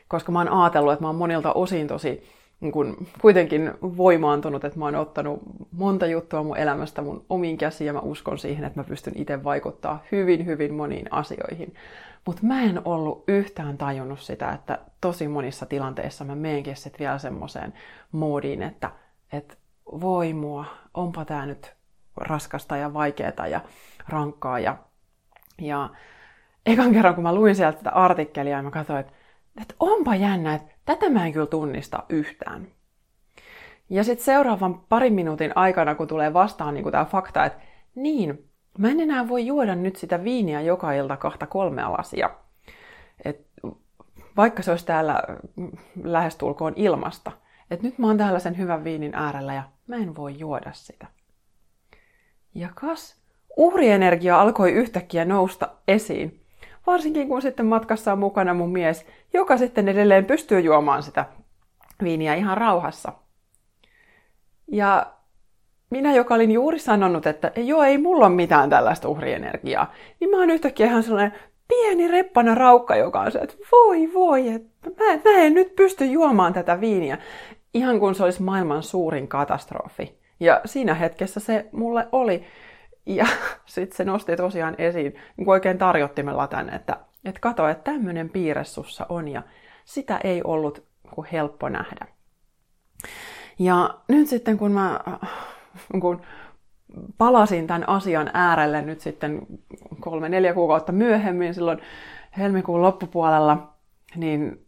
[0.07, 2.23] Koska mä oon ajatellut, että mä oon monilta osin tosi
[2.61, 5.39] niin kun, kuitenkin voimaantunut, että mä oon ottanut
[5.71, 9.43] monta juttua mun elämästä mun omiin käsiin ja mä uskon siihen, että mä pystyn itse
[9.43, 11.73] vaikuttaa hyvin, hyvin moniin asioihin.
[12.25, 17.17] Mutta mä en ollut yhtään tajunnut sitä, että tosi monissa tilanteissa mä meenkin sitten vielä
[17.17, 17.73] semmoiseen
[18.11, 18.91] moodiin, että,
[19.33, 21.73] että voi mua, onpa tää nyt
[22.17, 23.61] raskasta ja vaikeaa ja
[24.09, 24.59] rankkaa.
[24.59, 24.77] Ja,
[25.61, 25.89] ja
[26.65, 29.13] ekan kerran, kun mä luin sieltä tätä artikkelia, mä katsoin, että,
[29.61, 32.67] että onpa jännä, että tätä mä en kyllä tunnista yhtään.
[33.89, 37.59] Ja sitten seuraavan parin minuutin aikana, kun tulee vastaan niin tämä fakta, että
[37.95, 42.29] niin, mä en enää voi juoda nyt sitä viiniä joka ilta kahta kolmea lasia.
[43.25, 43.49] Et
[44.37, 45.23] vaikka se olisi täällä
[46.03, 47.31] lähestulkoon ilmasta.
[47.71, 51.07] Että nyt mä oon täällä sen hyvän viinin äärellä ja mä en voi juoda sitä.
[52.55, 53.21] Ja kas,
[53.57, 56.45] uhrienergia alkoi yhtäkkiä nousta esiin.
[56.87, 61.25] Varsinkin kun sitten matkassa on mukana mun mies, joka sitten edelleen pystyy juomaan sitä
[62.03, 63.13] viiniä ihan rauhassa.
[64.71, 65.13] Ja
[65.89, 70.37] minä, joka olin juuri sanonut, että joo, ei mulla ole mitään tällaista uhrienergiaa, niin mä
[70.37, 75.31] oon yhtäkkiä ihan sellainen pieni reppana raukka, joka on se, että voi voi, että mä,
[75.31, 77.17] mä en nyt pysty juomaan tätä viiniä.
[77.73, 80.19] Ihan kuin se olisi maailman suurin katastrofi.
[80.39, 82.43] Ja siinä hetkessä se mulle oli.
[83.09, 83.27] Ja
[83.65, 88.29] sitten se nosti tosiaan esiin niin kuin oikein tarjottimella tänne, että, että kato, että tämmöinen
[88.29, 89.43] piirre sussa on ja
[89.85, 90.83] sitä ei ollut
[91.15, 92.07] kuin helppo nähdä.
[93.59, 94.99] Ja nyt sitten kun mä
[96.01, 96.21] kun
[97.17, 99.41] palasin tämän asian äärelle nyt sitten
[99.99, 101.79] kolme-neljä kuukautta myöhemmin, silloin
[102.37, 103.73] helmikuun loppupuolella,
[104.15, 104.65] niin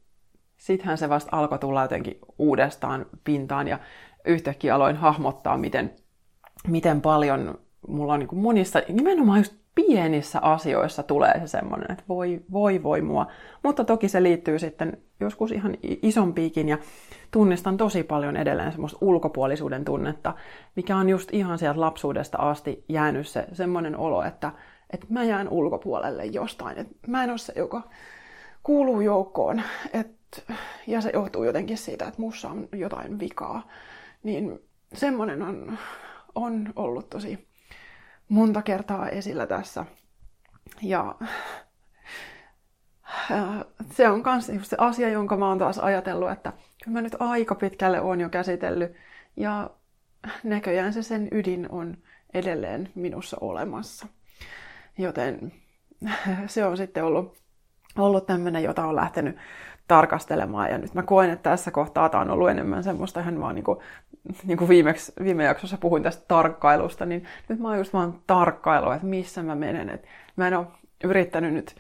[0.58, 3.80] sittenhän se vasta alkoi tulla jotenkin uudestaan pintaan ja
[4.26, 5.96] yhtäkkiä aloin hahmottaa, miten,
[6.68, 12.04] miten paljon mulla on niin kuin monissa, nimenomaan just pienissä asioissa tulee se semmoinen, että
[12.10, 13.28] voi, voi, voi mua.
[13.64, 16.78] Mutta toki se liittyy sitten joskus ihan isompiikin ja
[17.32, 20.34] tunnistan tosi paljon edelleen semmoista ulkopuolisuuden tunnetta,
[20.76, 24.52] mikä on just ihan sieltä lapsuudesta asti jäänyt se semmoinen olo, että,
[24.90, 27.84] että mä jään ulkopuolelle jostain, että mä en ole se, joka
[28.64, 29.62] kuuluu joukkoon,
[29.94, 30.12] et,
[30.88, 33.68] ja se johtuu jotenkin siitä, että mussa on jotain vikaa,
[34.24, 34.60] niin
[34.94, 35.78] semmoinen on,
[36.36, 37.51] on ollut tosi
[38.32, 39.86] monta kertaa esillä tässä.
[40.82, 41.16] Ja
[43.92, 47.56] se on myös se asia, jonka mä oon taas ajatellut, että kyllä mä nyt aika
[47.56, 48.92] pitkälle on jo käsitellyt.
[49.38, 49.70] Ja
[50.44, 51.98] näköjään se sen ydin on
[52.34, 54.08] edelleen minussa olemassa.
[54.98, 55.54] Joten
[56.48, 57.38] se on sitten ollut,
[57.98, 59.38] ollut tämmöinen, jota on lähtenyt
[59.88, 60.70] tarkastelemaan.
[60.70, 63.66] Ja nyt mä koen, että tässä kohtaa tämä on ollut enemmän semmoista ihan vaan niin
[64.48, 68.92] niin kuin viimeksi, viime jaksossa puhuin tästä tarkkailusta, niin nyt mä oon just vaan tarkkailu,
[68.92, 69.90] että missä mä menen.
[69.90, 70.68] Et mä en ole
[71.04, 71.76] yrittänyt nyt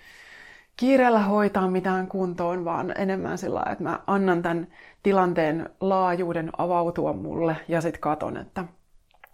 [0.77, 4.67] kiireellä hoitaa mitään kuntoon, vaan enemmän sillä että mä annan tämän
[5.03, 8.65] tilanteen laajuuden avautua mulle ja sitten katon, että,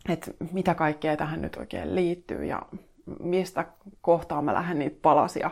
[0.10, 2.62] että mitä kaikkea tähän nyt oikein liittyy ja
[3.20, 3.66] mistä
[4.02, 5.52] kohtaa mä lähden niitä palasia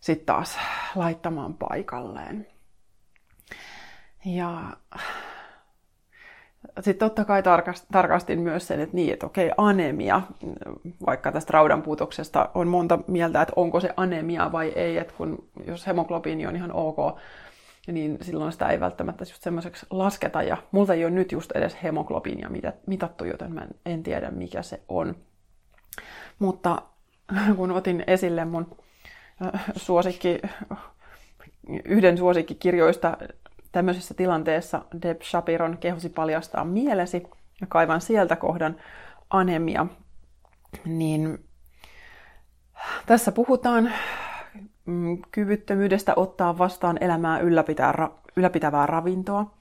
[0.00, 0.58] sitten taas
[0.94, 2.46] laittamaan paikalleen.
[4.24, 4.62] Ja
[6.80, 7.42] sitten totta kai
[7.92, 10.22] tarkastin myös sen, että niin, että okei, anemia,
[11.06, 15.86] vaikka tästä raudanpuutoksesta on monta mieltä, että onko se anemia vai ei, että kun jos
[15.86, 17.18] hemoglobiini on ihan ok,
[17.86, 20.42] niin silloin sitä ei välttämättä just semmoiseksi lasketa.
[20.42, 22.50] Ja multa ei ole nyt just edes hemoglobiinia
[22.86, 25.16] mitattu, joten mä en tiedä mikä se on.
[26.38, 26.82] Mutta
[27.56, 28.76] kun otin esille mun
[29.76, 30.38] suosikki,
[31.84, 33.16] yhden suosikkikirjoista
[33.72, 37.22] tämmöisessä tilanteessa Deb Shapiron kehosi paljastaa mielesi
[37.60, 38.76] ja kaivan sieltä kohdan
[39.30, 39.86] anemia,
[40.84, 41.44] niin
[43.06, 43.92] tässä puhutaan
[44.86, 47.40] mm, kyvyttömyydestä ottaa vastaan elämää
[48.36, 49.54] ylläpitävää ravintoa.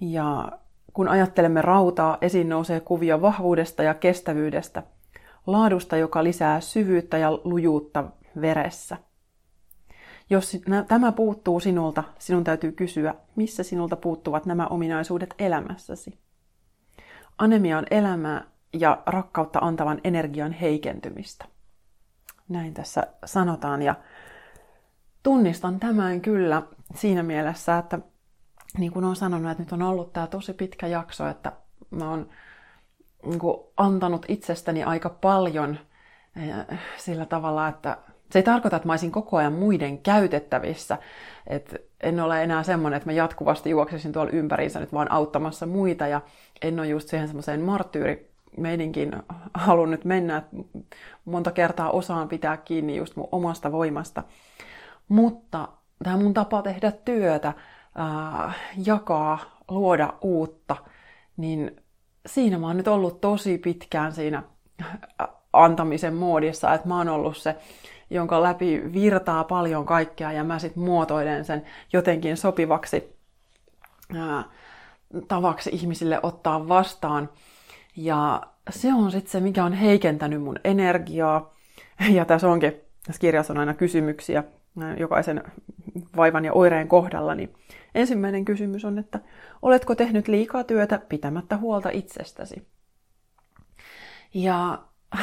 [0.00, 0.52] Ja
[0.92, 4.82] kun ajattelemme rautaa, esiin nousee kuvia vahvuudesta ja kestävyydestä,
[5.46, 8.04] laadusta, joka lisää syvyyttä ja lujuutta
[8.40, 8.96] veressä–
[10.30, 10.56] jos
[10.88, 16.18] tämä puuttuu sinulta, sinun täytyy kysyä, missä sinulta puuttuvat nämä ominaisuudet elämässäsi.
[17.38, 21.44] Anemia on elämää ja rakkautta antavan energian heikentymistä.
[22.48, 23.94] Näin tässä sanotaan ja
[25.22, 26.62] tunnistan tämän kyllä
[26.94, 27.98] siinä mielessä, että
[28.78, 31.52] niin kuin olen sanonut, että nyt on ollut tämä tosi pitkä jakso, että
[31.90, 32.28] mä oon
[33.24, 33.40] niin
[33.76, 35.78] antanut itsestäni aika paljon
[36.36, 37.98] eh, sillä tavalla, että
[38.30, 40.98] se ei tarkoita, että mä olisin koko ajan muiden käytettävissä.
[41.46, 46.06] Et en ole enää semmoinen, että mä jatkuvasti juoksisin tuolla ympäriinsä nyt vaan auttamassa muita.
[46.06, 46.20] Ja
[46.62, 49.12] en ole just siihen semmoiseen marttyyrimeininkin
[49.54, 50.36] halun nyt mennä.
[50.36, 50.56] Että
[51.24, 54.22] monta kertaa osaan pitää kiinni just mun omasta voimasta.
[55.08, 55.68] Mutta
[56.04, 57.52] tämä mun tapa tehdä työtä,
[57.94, 58.52] ää,
[58.86, 59.38] jakaa,
[59.70, 60.76] luoda uutta,
[61.36, 61.76] niin
[62.26, 64.42] siinä mä oon nyt ollut tosi pitkään siinä
[65.52, 67.56] antamisen moodissa, että mä oon ollut se
[68.10, 73.16] jonka läpi virtaa paljon kaikkea ja mä sitten muotoilen sen jotenkin sopivaksi
[74.16, 74.44] ää,
[75.28, 77.28] tavaksi ihmisille ottaa vastaan.
[77.96, 81.54] Ja se on sitten se, mikä on heikentänyt mun energiaa.
[82.10, 82.72] Ja tässä onkin,
[83.06, 84.44] tässä kirjassa on aina kysymyksiä
[84.98, 85.42] jokaisen
[86.16, 87.34] vaivan ja oireen kohdalla.
[87.34, 87.54] Niin
[87.94, 89.20] ensimmäinen kysymys on, että
[89.62, 92.66] oletko tehnyt liikaa työtä pitämättä huolta itsestäsi?
[94.34, 94.78] Ja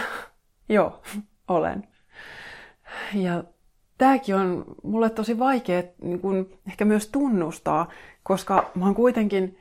[0.69, 1.01] joo,
[1.47, 1.87] olen.
[3.13, 3.43] Ja
[3.97, 7.89] tämäkin on mulle tosi vaikea niin kun ehkä myös tunnustaa,
[8.23, 9.59] koska mä oon kuitenkin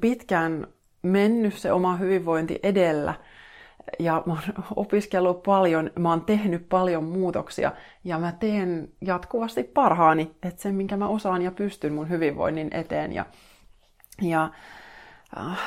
[0.00, 0.66] pitkään
[1.02, 3.14] mennyt se oma hyvinvointi edellä.
[3.98, 7.72] Ja mä oon opiskellut paljon, mä oon tehnyt paljon muutoksia
[8.04, 13.12] ja mä teen jatkuvasti parhaani, että se minkä mä osaan ja pystyn mun hyvinvoinnin eteen.
[13.12, 13.26] Ja,
[14.22, 14.50] ja
[15.38, 15.58] äh,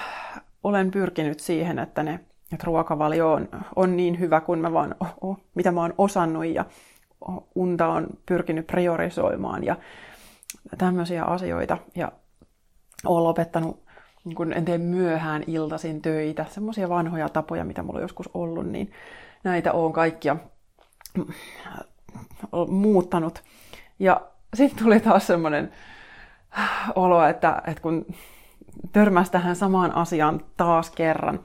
[0.63, 2.19] olen pyrkinyt siihen, että ne
[2.53, 6.65] että ruokavalio on, on niin hyvä kuin mä vaan, oh, mitä mä oon osannut ja
[7.55, 9.75] unta on pyrkinyt priorisoimaan ja
[10.77, 11.77] tämmöisiä asioita.
[11.95, 12.11] Ja
[13.05, 13.85] olen lopettanut,
[14.25, 18.67] niin kun en tee myöhään iltaisin töitä, semmoisia vanhoja tapoja, mitä mulla on joskus ollut,
[18.67, 18.91] niin
[19.43, 20.35] näitä on kaikkia
[22.67, 23.43] muuttanut.
[23.99, 24.21] Ja
[24.53, 25.71] sitten tuli taas semmoinen
[26.95, 28.05] olo, että, että kun
[28.91, 31.39] törmäsi tähän samaan asiaan taas kerran,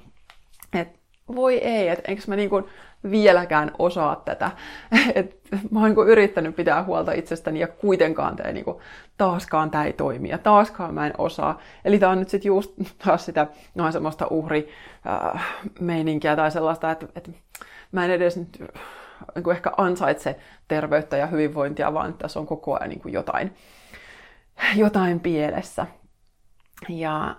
[1.35, 2.69] voi ei, että enkö mä niinku
[3.11, 4.51] vieläkään osaa tätä.
[5.15, 5.41] Et
[5.71, 8.81] mä oon niinku yrittänyt pitää huolta itsestäni ja kuitenkaan tämä niinku,
[9.17, 11.61] taaskaan tämä ei toimi ja taaskaan mä en osaa.
[11.85, 12.73] Eli tää on nyt sitten just
[13.05, 17.31] taas sitä noin semmoista uhrimeininkiä äh, tai sellaista, että, että
[17.93, 18.59] mä en edes nyt
[19.35, 20.37] niin ehkä ansaitse
[20.69, 23.55] terveyttä ja hyvinvointia, vaan tässä on koko ajan niin kuin jotain,
[24.77, 25.87] jotain pielessä.
[26.89, 27.37] Ja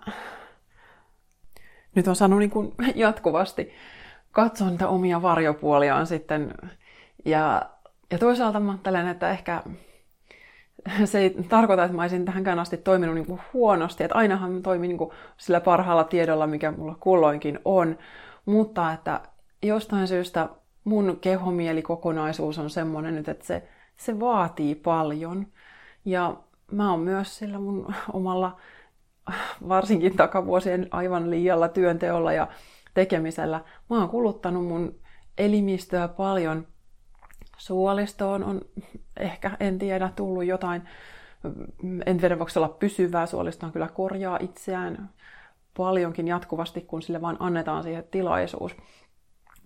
[1.95, 3.71] nyt on sanonut niin kuin jatkuvasti
[4.31, 6.53] katsoa niitä omia varjopuoliaan sitten.
[7.25, 7.61] Ja,
[8.11, 9.63] ja toisaalta mä ajattelen, että ehkä
[11.05, 14.03] se ei tarkoita, että mä olisin tähänkään asti toiminut niin kuin huonosti.
[14.03, 17.97] Että ainahan mä toimin niin kuin sillä parhaalla tiedolla, mikä mulla kulloinkin on.
[18.45, 19.21] Mutta että
[19.63, 20.49] jostain syystä
[20.83, 25.47] mun kehomielikkokonaisuus on semmoinen nyt, että se, se vaatii paljon.
[26.05, 26.37] Ja
[26.71, 28.59] mä oon myös sillä mun omalla
[29.69, 32.47] varsinkin takavuosien aivan liialla työnteolla ja
[32.93, 33.63] tekemisellä.
[33.89, 34.95] Mä oon kuluttanut mun
[35.37, 36.67] elimistöä paljon.
[37.57, 38.61] Suolistoon on
[39.17, 40.81] ehkä, en tiedä, tullut jotain,
[42.05, 45.09] en tiedä voiko se olla pysyvää, suolistoon kyllä korjaa itseään
[45.77, 48.75] paljonkin jatkuvasti, kun sille vaan annetaan siihen tilaisuus.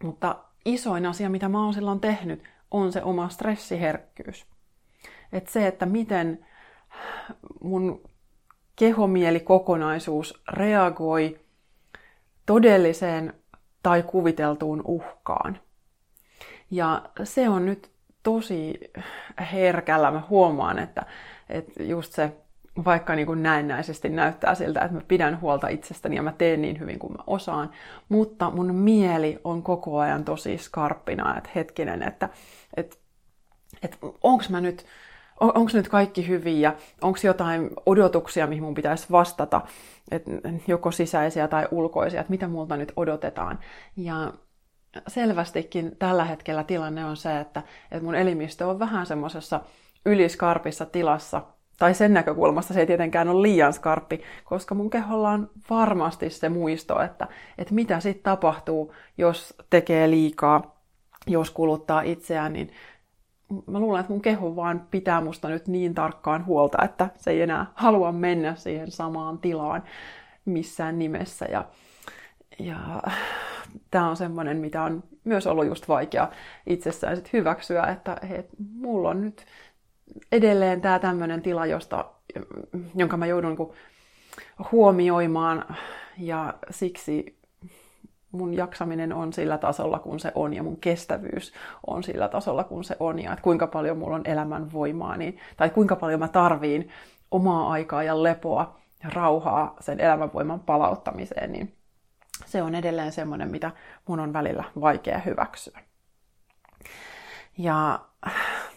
[0.04, 4.45] Mutta isoin asia, mitä mä oon silloin tehnyt, on se oma stressiherkkyys.
[5.34, 6.45] Et se, että miten
[7.63, 8.01] mun
[8.75, 11.39] kehomieli kokonaisuus reagoi
[12.45, 13.33] todelliseen
[13.83, 15.59] tai kuviteltuun uhkaan.
[16.71, 17.89] Ja se on nyt
[18.23, 18.79] tosi
[19.51, 20.11] herkällä.
[20.11, 21.05] Mä huomaan, että,
[21.49, 22.31] että just se
[22.85, 26.79] vaikka niin kuin näennäisesti näyttää siltä, että mä pidän huolta itsestäni ja mä teen niin
[26.79, 27.71] hyvin kuin mä osaan,
[28.09, 32.29] mutta mun mieli on koko ajan tosi skarppina, että hetkinen, että,
[32.77, 32.95] että,
[33.83, 34.85] että onko mä nyt,
[35.39, 39.61] on, onko nyt kaikki hyvin ja onko jotain odotuksia, mihin mun pitäisi vastata,
[40.11, 40.31] että
[40.67, 43.59] joko sisäisiä tai ulkoisia, että mitä multa nyt odotetaan.
[43.97, 44.33] Ja
[45.07, 49.61] selvästikin tällä hetkellä tilanne on se, että, että mun elimistö on vähän semmoisessa
[50.05, 51.41] yliskarpissa tilassa,
[51.79, 56.49] tai sen näkökulmasta se ei tietenkään ole liian skarppi, koska mun keholla on varmasti se
[56.49, 60.81] muisto, että, että mitä sitten tapahtuu, jos tekee liikaa,
[61.27, 62.71] jos kuluttaa itseään, niin
[63.67, 67.41] mä luulen, että mun keho vaan pitää musta nyt niin tarkkaan huolta, että se ei
[67.41, 69.84] enää halua mennä siihen samaan tilaan
[70.45, 71.45] missään nimessä.
[71.45, 71.65] Ja,
[72.60, 73.03] ja
[73.91, 76.31] tämä on semmoinen, mitä on myös ollut just vaikea
[76.67, 79.45] itsessään sit hyväksyä, että hei, mulla on nyt
[80.31, 82.05] edelleen tämä tämmöinen tila, josta,
[82.95, 83.73] jonka mä joudun niin
[84.71, 85.75] huomioimaan
[86.17, 87.39] ja siksi
[88.37, 91.53] mun jaksaminen on sillä tasolla, kun se on, ja mun kestävyys
[91.87, 95.37] on sillä tasolla, kun se on, ja että kuinka paljon mulla on elämän voimaa, niin,
[95.57, 96.89] tai kuinka paljon mä tarviin
[97.31, 101.75] omaa aikaa ja lepoa ja rauhaa sen elämänvoiman palauttamiseen, niin
[102.45, 103.71] se on edelleen semmoinen, mitä
[104.07, 105.79] mun on välillä vaikea hyväksyä.
[107.57, 107.99] Ja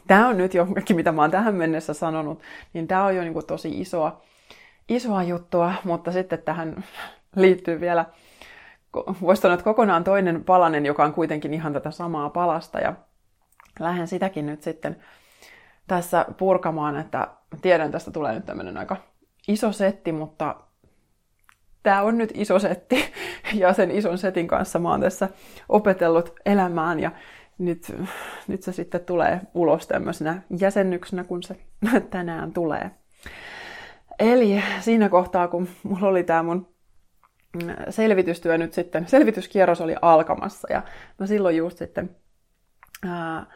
[0.06, 2.42] tämä on nyt jo kaikki, mitä mä oon tähän mennessä sanonut,
[2.72, 4.20] niin tämä on jo niin kuin tosi isoa,
[4.88, 6.84] isoa juttua, mutta sitten tähän
[7.36, 8.04] liittyy vielä,
[9.20, 12.94] voisi sanoa, että kokonaan toinen palanen, joka on kuitenkin ihan tätä samaa palasta, ja
[13.80, 14.96] lähden sitäkin nyt sitten
[15.86, 17.28] tässä purkamaan, että
[17.62, 18.96] tiedän, tästä tulee nyt tämmöinen aika
[19.48, 20.56] iso setti, mutta
[21.82, 23.04] tämä on nyt iso setti,
[23.54, 25.28] ja sen ison setin kanssa mä oon tässä
[25.68, 27.10] opetellut elämään, ja
[27.58, 27.96] nyt,
[28.48, 31.56] nyt se sitten tulee ulos tämmöisenä jäsennyksenä, kun se
[32.10, 32.90] tänään tulee.
[34.18, 36.77] Eli siinä kohtaa, kun mulla oli tämä mun
[37.90, 40.82] selvitystyö nyt sitten, selvityskierros oli alkamassa ja
[41.18, 42.16] mä silloin just sitten
[43.06, 43.46] ää,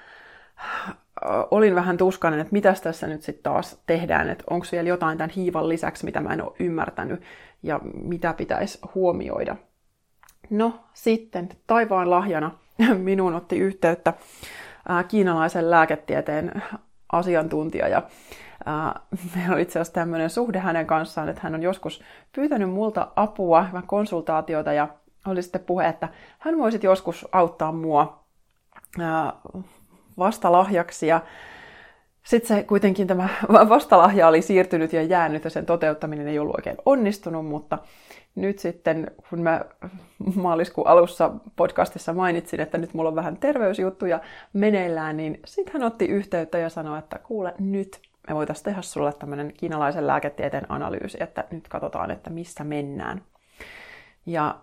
[1.51, 5.31] olin vähän tuskainen, että mitäs tässä nyt sitten taas tehdään, että onko vielä jotain tämän
[5.31, 7.23] hiivan lisäksi, mitä mä en ole ymmärtänyt
[7.63, 9.57] ja mitä pitäisi huomioida.
[10.51, 12.59] No sitten taivaan lahjana
[12.99, 14.15] minuun otti yhteyttä
[15.09, 16.63] kiinalaisen lääketieteen
[17.13, 18.03] asiantuntija ja
[19.37, 23.67] meillä on itse asiassa tämmöinen suhde hänen kanssaan, että hän on joskus pyytänyt multa apua,
[23.87, 24.89] konsultaatiota ja
[25.27, 28.23] oli sitten puhe, että hän voisi joskus auttaa mua
[30.19, 31.07] vastalahjaksi.
[31.07, 31.21] Ja
[32.23, 33.29] sitten se kuitenkin tämä
[33.69, 37.79] vastalahja oli siirtynyt ja jäänyt ja sen toteuttaminen ei ollut oikein onnistunut, mutta
[38.35, 39.65] nyt sitten, kun mä
[40.35, 44.21] maaliskuun alussa podcastissa mainitsin, että nyt mulla on vähän terveysjuttuja
[44.53, 49.13] meneillään, niin sitten hän otti yhteyttä ja sanoi, että kuule nyt me voitaisiin tehdä sulle
[49.13, 53.23] tämmöinen kiinalaisen lääketieteen analyysi, että nyt katsotaan, että missä mennään.
[54.27, 54.61] Ja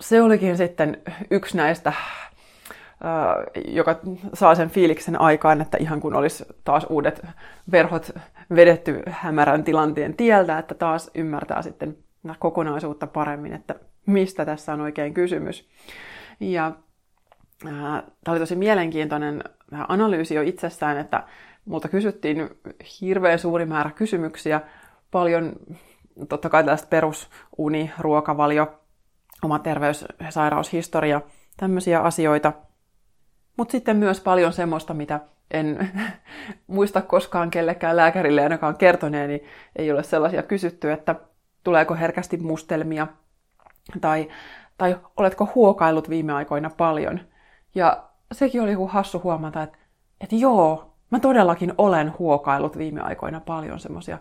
[0.00, 1.92] se olikin sitten yksi näistä,
[3.64, 4.00] joka
[4.34, 7.26] saa sen fiiliksen aikaan, että ihan kun olisi taas uudet
[7.72, 8.10] verhot
[8.54, 11.96] vedetty hämärän tilanteen tieltä, että taas ymmärtää sitten
[12.38, 13.74] kokonaisuutta paremmin, että
[14.06, 15.68] mistä tässä on oikein kysymys.
[16.40, 16.72] Ja
[17.64, 19.44] tämä oli tosi mielenkiintoinen
[19.88, 21.22] analyysi jo itsestään, että
[21.68, 22.50] multa kysyttiin
[23.00, 24.60] hirveän suuri määrä kysymyksiä,
[25.10, 25.52] paljon
[26.28, 28.80] totta kai tällaista perusuni, ruokavalio,
[29.42, 31.20] oma terveys, sairaushistoria,
[31.56, 32.52] tämmöisiä asioita.
[33.56, 35.90] Mutta sitten myös paljon semmoista, mitä en
[36.66, 39.42] muista koskaan kellekään lääkärille ainakaan kertoneeni,
[39.76, 41.14] ei ole sellaisia kysytty, että
[41.64, 43.06] tuleeko herkästi mustelmia,
[44.00, 44.28] tai,
[44.78, 47.20] tai oletko huokaillut viime aikoina paljon.
[47.74, 49.78] Ja sekin oli hassu huomata, että,
[50.20, 54.18] että joo, mä todellakin olen huokaillut viime aikoina paljon semmoisia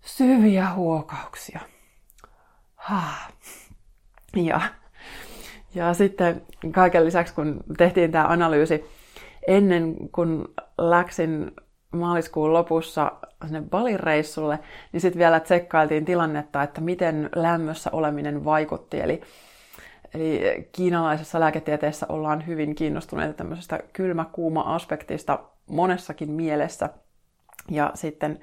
[0.00, 1.60] syviä huokauksia.
[2.76, 3.02] Ha.
[4.36, 4.60] Ja,
[5.74, 6.42] ja sitten
[6.72, 8.84] kaiken lisäksi, kun tehtiin tämä analyysi,
[9.48, 10.44] ennen kuin
[10.78, 11.50] läksin
[11.92, 13.12] maaliskuun lopussa
[13.44, 14.58] sinne Balin reissulle,
[14.92, 19.00] niin sitten vielä tsekkailtiin tilannetta, että miten lämmössä oleminen vaikutti.
[19.00, 19.20] Eli,
[20.14, 26.88] eli kiinalaisessa lääketieteessä ollaan hyvin kiinnostuneita tämmöisestä kylmä-kuuma-aspektista monessakin mielessä.
[27.70, 28.40] Ja sitten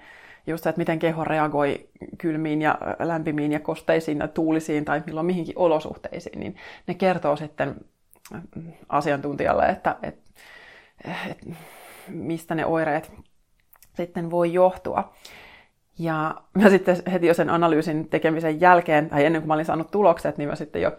[0.48, 5.26] just se, että miten keho reagoi kylmiin ja lämpimiin ja kosteisiin ja tuulisiin tai milloin
[5.26, 6.56] mihinkin olosuhteisiin, niin
[6.88, 7.76] ne kertoo sitten
[8.90, 10.32] asiantuntijalle, että, että,
[11.30, 11.50] että
[12.08, 13.12] mistä ne oireet
[13.94, 15.14] sitten voi johtua.
[16.00, 19.92] Ja mä sitten heti jo sen analyysin tekemisen jälkeen, tai ennen kuin mä olin saanut
[19.92, 20.92] tulokset, niin mä sitten jo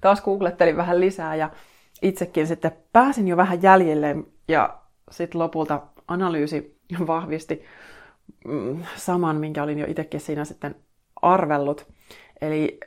[0.00, 1.50] taas googlettelin vähän lisää ja
[2.02, 4.16] itsekin sitten pääsin jo vähän jäljelle
[4.48, 4.79] ja
[5.10, 7.62] sitten lopulta analyysi vahvisti
[8.44, 10.74] mm, saman, minkä olin jo itsekin siinä sitten
[11.22, 11.86] arvellut.
[12.40, 12.80] Eli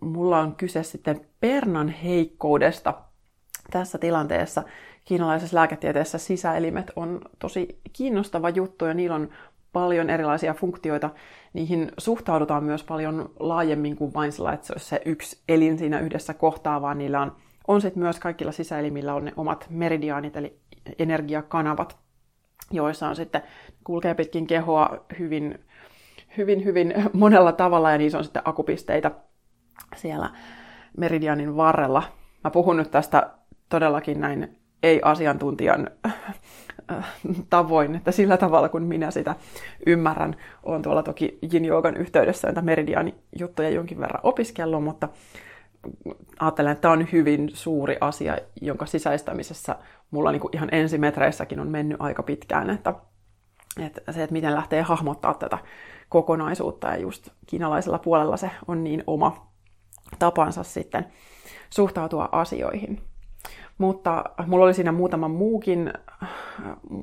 [0.00, 2.94] mulla on kyse sitten pernan heikkoudesta
[3.70, 4.62] tässä tilanteessa.
[5.04, 9.28] Kiinalaisessa lääketieteessä sisäelimet on tosi kiinnostava juttu ja niillä on
[9.72, 11.10] paljon erilaisia funktioita.
[11.52, 16.00] Niihin suhtaudutaan myös paljon laajemmin kuin vain sillä, että se olisi se yksi elin siinä
[16.00, 17.36] yhdessä kohtaa, vaan niillä on,
[17.68, 20.58] on sitten myös kaikilla sisäelimillä on ne omat meridiaanit, eli
[20.98, 21.96] energiakanavat,
[22.70, 23.42] joissa on sitten,
[23.84, 25.58] kulkee pitkin kehoa hyvin,
[26.36, 29.10] hyvin, hyvin monella tavalla, ja niissä on sitten akupisteitä
[29.96, 30.30] siellä
[30.96, 32.02] meridianin varrella.
[32.44, 33.30] Mä puhun nyt tästä
[33.68, 35.90] todellakin näin ei-asiantuntijan
[37.50, 39.34] tavoin, että sillä tavalla kun minä sitä
[39.86, 40.36] ymmärrän.
[40.62, 45.08] Olen tuolla toki Yogan yhteydessä näitä meridiani juttuja jonkin verran opiskellut, mutta
[46.40, 49.76] ajattelen, että tämä on hyvin suuri asia, jonka sisäistämisessä
[50.14, 52.94] mulla niin ihan ensimetreissäkin on mennyt aika pitkään, että,
[53.80, 55.58] että se, että miten lähtee hahmottaa tätä
[56.08, 59.50] kokonaisuutta ja just kiinalaisella puolella se on niin oma
[60.18, 61.06] tapansa sitten
[61.70, 63.00] suhtautua asioihin.
[63.78, 65.92] Mutta mulla oli siinä muutama muukin,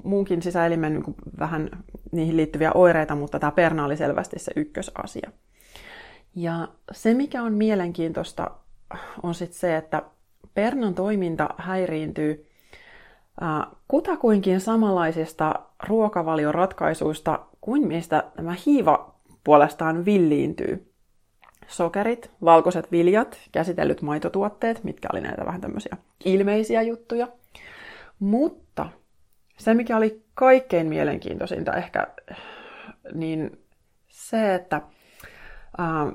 [0.04, 1.70] muunkin sisäelimen niin vähän
[2.12, 5.32] niihin liittyviä oireita, mutta tämä perna oli selvästi se ykkösasia.
[6.36, 8.52] Ja se, mikä on mielenkiintoista,
[9.24, 10.04] on sitten se, että
[10.54, 12.51] pernan toiminta häiriintyy
[13.88, 15.54] kutakuinkin samanlaisista
[15.88, 20.92] ruokavalioratkaisuista kuin mistä tämä hiiva puolestaan villiintyy
[21.68, 27.28] sokerit, valkoiset viljat, käsitellyt maitotuotteet, mitkä oli näitä vähän tämmöisiä ilmeisiä juttuja.
[28.20, 28.90] Mutta
[29.58, 32.08] se, mikä oli kaikkein mielenkiintoisinta ehkä,
[33.14, 33.60] niin
[34.08, 34.82] se, että
[35.78, 36.12] ää,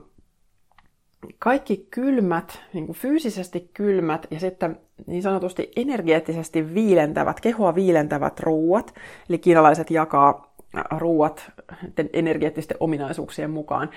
[1.38, 8.94] kaikki kylmät, niin kuin fyysisesti kylmät ja sitten niin sanotusti energeettisesti viilentävät, kehoa viilentävät ruuat,
[9.28, 10.56] eli kiinalaiset jakaa
[10.98, 11.50] ruuat
[12.12, 13.90] energeettisten ominaisuuksien mukaan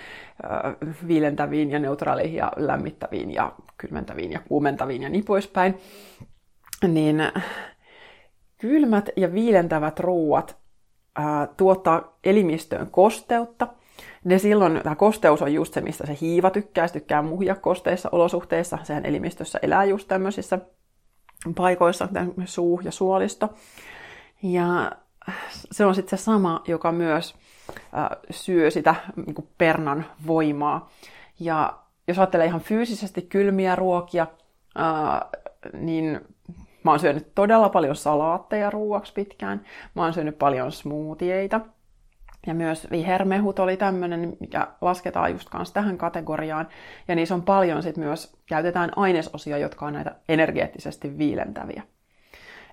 [1.07, 5.77] viilentäviin ja neutraaleihin ja lämmittäviin ja kylmentäviin ja kuumentaviin ja niin poispäin,
[6.87, 7.21] niin
[8.57, 10.57] kylmät ja viilentävät ruuat
[11.57, 13.67] tuottaa elimistöön kosteutta.
[14.23, 18.09] Ne silloin, tämä kosteus on just se, mistä se hiiva tykkää, se tykkää muhia kosteissa
[18.11, 18.77] olosuhteissa.
[18.83, 20.59] Sehän elimistössä elää just tämmöisissä
[21.55, 22.07] paikoissa,
[22.45, 23.49] suu ja suolisto.
[24.43, 24.91] Ja
[25.71, 27.35] se on sitten se sama, joka myös
[27.97, 30.89] äh, syö sitä niin pernan voimaa.
[31.39, 34.27] Ja jos ajattelee ihan fyysisesti kylmiä ruokia,
[34.79, 35.41] äh,
[35.73, 36.21] niin
[36.83, 39.65] mä oon syönyt todella paljon salaatteja ruuaksi pitkään.
[39.95, 41.61] Mä oon syönyt paljon smoothieita.
[42.47, 46.67] Ja myös vihermehut oli tämmöinen, mikä lasketaan just kanssa tähän kategoriaan.
[47.07, 51.83] Ja niissä on paljon sit myös, käytetään ainesosia, jotka on näitä energeettisesti viilentäviä.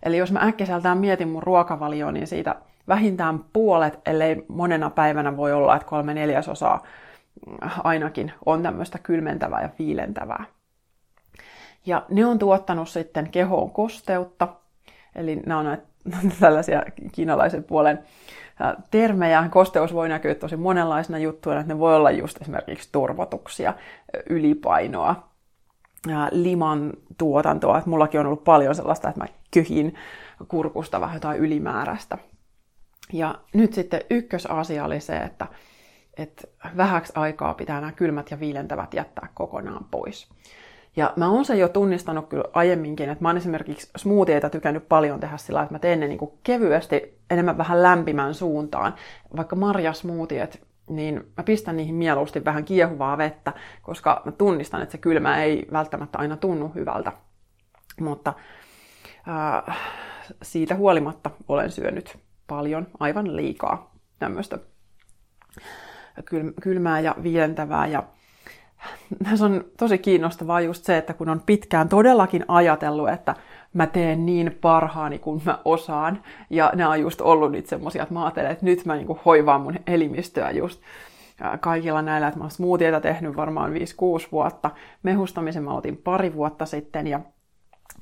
[0.03, 2.55] Eli jos mä äkkiseltään mietin mun ruokavalioon, niin siitä
[2.89, 6.83] vähintään puolet, ellei monena päivänä voi olla, että kolme neljäsosaa
[7.85, 10.45] ainakin on tämmöistä kylmentävää ja viilentävää.
[11.87, 14.49] Ja ne on tuottanut sitten kehoon kosteutta,
[15.15, 15.87] eli nämä on näitä
[16.41, 16.83] tällaisia
[17.13, 17.99] kiinalaisen puolen
[18.91, 19.49] termejä.
[19.51, 23.75] Kosteus voi näkyä tosi monenlaisena juttuina, että ne voi olla just esimerkiksi turvotuksia,
[24.31, 25.29] ylipainoa,
[26.31, 27.79] liman tuotantoa.
[27.79, 29.95] Että mullakin on ollut paljon sellaista, että mä kyhin
[30.49, 32.19] kurkusta vähän jotain ylimääräistä.
[33.13, 35.47] Ja nyt sitten ykkösasia oli se, että,
[36.17, 40.29] että vähäksi aikaa pitää nämä kylmät ja viilentävät jättää kokonaan pois.
[40.97, 45.21] Ja mä oon sen jo tunnistanut kyllä aiemminkin, että mä oon esimerkiksi smoothieita tykännyt paljon
[45.21, 48.95] tehdä sillä, että mä teen ne niin kuin kevyesti enemmän vähän lämpimän suuntaan.
[49.37, 54.99] Vaikka marjasmoothiet, niin mä pistän niihin mieluusti vähän kiehuvaa vettä, koska mä tunnistan, että se
[54.99, 57.13] kylmä ei välttämättä aina tunnu hyvältä.
[58.01, 58.35] Mutta
[59.69, 59.79] äh,
[60.43, 64.59] siitä huolimatta olen syönyt paljon, aivan liikaa tämmöistä
[66.63, 67.87] kylmää ja vientävää.
[67.87, 68.03] Ja
[69.37, 73.35] se on tosi kiinnostavaa just se, että kun on pitkään todellakin ajatellut, että
[73.73, 76.23] mä teen niin parhaani kuin mä osaan.
[76.51, 79.61] Ja ne on just ollut nyt semmosia, että mä ajattelen, että nyt mä niinku hoivaan
[79.61, 80.81] mun elimistöä just
[81.61, 83.77] kaikilla näillä, että mä oon smoothieita tehnyt varmaan 5-6
[84.33, 84.71] vuotta.
[85.03, 87.07] Mehustamisen mä otin pari vuotta sitten.
[87.07, 87.21] Ja,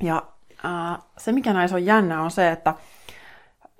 [0.02, 0.22] ja
[0.64, 2.74] ää, se, mikä näissä on jännä, on se, että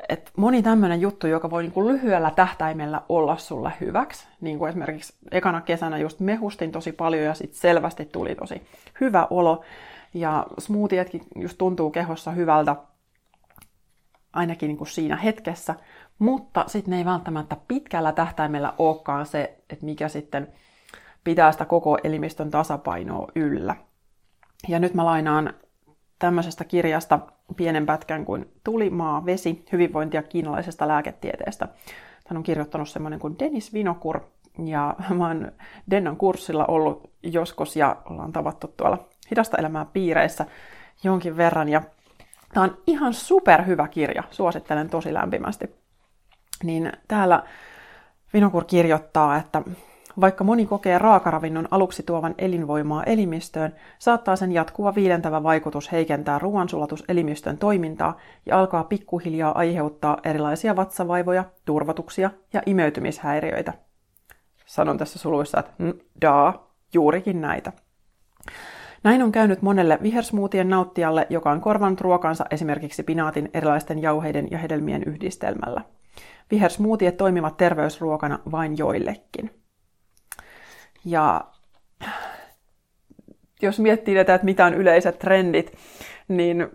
[0.09, 5.15] et moni tämmöinen juttu, joka voi niinku lyhyellä tähtäimellä olla sulle hyväksi, niin kuin esimerkiksi
[5.31, 8.63] ekana kesänä just mehustin tosi paljon ja sitten selvästi tuli tosi
[9.01, 9.65] hyvä olo.
[10.15, 12.77] Ja smoothietkin just tuntuu kehossa hyvältä,
[14.33, 15.75] ainakin niin kuin siinä hetkessä,
[16.19, 20.49] mutta sitten ne ei välttämättä pitkällä tähtäimellä olekaan se, että mikä sitten
[21.25, 23.77] pitää sitä koko elimistön tasapainoa yllä.
[24.69, 25.55] Ja nyt mä lainaan
[26.25, 27.19] tämmöisestä kirjasta
[27.57, 31.69] pienen pätkän kuin Tuli, maa, vesi, hyvinvointia kiinalaisesta lääketieteestä.
[32.27, 34.21] Hän on kirjoittanut semmoinen kuin Dennis Vinokur,
[34.65, 35.53] ja mä oon
[35.91, 38.99] Dennan kurssilla ollut joskus ja ollaan tavattu tuolla
[39.31, 40.47] hidasta elämää piireissä
[41.03, 41.69] jonkin verran.
[41.69, 41.83] Ja
[42.55, 45.75] tämä on ihan superhyvä kirja, suosittelen tosi lämpimästi.
[46.63, 47.43] Niin täällä
[48.35, 49.63] Vinokur kirjoittaa, että
[50.21, 57.59] vaikka moni kokee raakaravinnon aluksi tuovan elinvoimaa elimistöön, saattaa sen jatkuva viilentävä vaikutus heikentää ruoansulatuselimistön
[57.59, 63.73] toimintaa ja alkaa pikkuhiljaa aiheuttaa erilaisia vatsavaivoja, turvatuksia ja imeytymishäiriöitä.
[64.67, 65.93] Sanon tässä suluissa, että mm,
[66.23, 67.73] daa, juurikin näitä.
[69.03, 74.59] Näin on käynyt monelle vihersmuutien nauttijalle, joka on korvannut ruokansa esimerkiksi pinaatin erilaisten jauheiden ja
[74.59, 75.81] hedelmien yhdistelmällä.
[76.51, 79.64] Vihersmuutiet toimivat terveysruokana vain joillekin.
[81.05, 81.45] Ja
[83.63, 85.75] jos miettii tätä, että mitä on yleiset trendit,
[86.29, 86.69] niin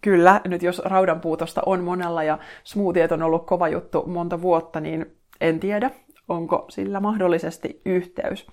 [0.00, 5.16] kyllä, nyt jos raudanpuutosta on monella ja smoothiet on ollut kova juttu monta vuotta, niin
[5.40, 5.90] en tiedä,
[6.28, 8.46] onko sillä mahdollisesti yhteys.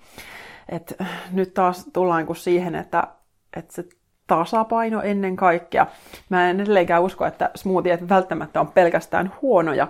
[0.68, 0.96] Et
[1.32, 3.08] nyt taas tullaan siihen, että,
[3.56, 3.84] että se
[4.26, 5.86] tasapaino ennen kaikkea.
[6.28, 9.88] Mä en edelleenkään usko, että smoothiet välttämättä on pelkästään huonoja,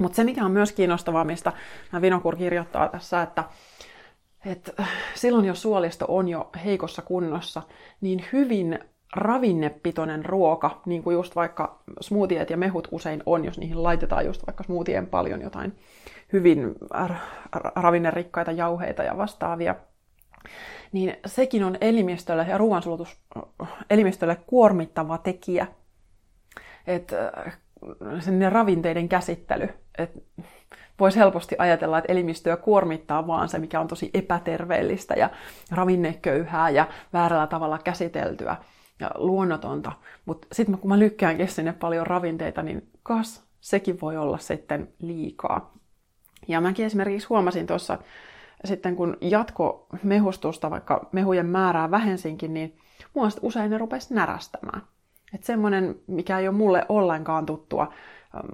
[0.00, 1.52] mutta se mikä on myös kiinnostavaa, mistä
[2.00, 3.44] Vinokur kirjoittaa tässä, että,
[4.46, 4.84] että
[5.14, 7.62] silloin jos suolisto on jo heikossa kunnossa,
[8.00, 8.78] niin hyvin
[9.16, 14.46] ravinnepitoinen ruoka, niin kuin just vaikka smoothiet ja mehut usein on, jos niihin laitetaan just
[14.46, 15.78] vaikka smoothien paljon jotain
[16.32, 16.74] hyvin
[17.76, 19.74] ravinnerikkaita jauheita ja vastaavia,
[20.92, 23.16] niin sekin on elimistölle ja ruoansulutus
[23.90, 25.66] elimistölle kuormittava tekijä.
[26.86, 27.32] Että
[28.20, 29.68] sen ravinteiden käsittely.
[29.98, 30.20] että
[31.00, 35.30] voisi helposti ajatella, että elimistöä kuormittaa vaan se, mikä on tosi epäterveellistä ja
[35.70, 38.56] ravinneköyhää ja väärällä tavalla käsiteltyä
[39.00, 39.92] ja luonnotonta.
[40.26, 45.74] Mutta sitten kun mä lykkäänkin sinne paljon ravinteita, niin kas, sekin voi olla sitten liikaa.
[46.48, 47.98] Ja mäkin esimerkiksi huomasin tuossa
[48.64, 52.78] sitten kun jatko mehustusta, vaikka mehujen määrää vähensinkin, niin
[53.14, 54.82] mua usein ne rupesi närästämään.
[55.34, 57.92] Että semmoinen, mikä ei ole mulle ollenkaan tuttua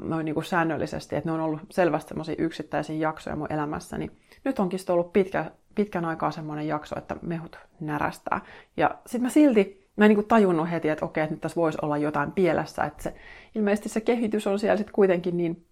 [0.03, 4.11] noin niin kuin säännöllisesti, että ne on ollut selvästi semmoisia yksittäisiä jaksoja mun elämässä, niin
[4.45, 8.41] nyt onkin ollut pitkä, pitkän aikaa semmoinen jakso, että mehut närästää.
[8.77, 11.61] Ja sitten mä silti, mä en niin kuin tajunnut heti, että okei, että nyt tässä
[11.61, 13.15] voisi olla jotain pielessä, että se,
[13.55, 15.67] ilmeisesti se kehitys on siellä sitten kuitenkin niin,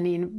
[0.00, 0.30] niin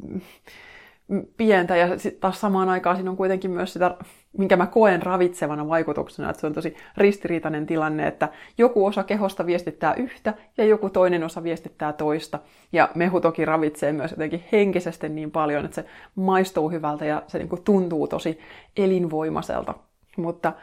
[1.37, 3.97] pientä ja sitten taas samaan aikaan siinä on kuitenkin myös sitä,
[4.37, 9.45] minkä mä koen ravitsevana vaikutuksena, että se on tosi ristiriitainen tilanne, että joku osa kehosta
[9.45, 12.39] viestittää yhtä ja joku toinen osa viestittää toista.
[12.71, 15.85] Ja mehu toki ravitsee myös jotenkin henkisesti niin paljon, että se
[16.15, 18.39] maistuu hyvältä ja se niin kuin tuntuu tosi
[18.77, 19.73] elinvoimaiselta.
[20.17, 20.53] Mutta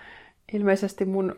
[0.52, 1.36] ilmeisesti mun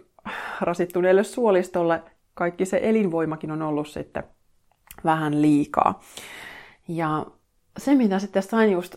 [0.60, 2.02] rasittuneelle suolistolle
[2.34, 4.22] kaikki se elinvoimakin on ollut sitten
[5.04, 6.00] vähän liikaa.
[6.88, 7.26] Ja
[7.80, 8.96] se, mitä sitten sain just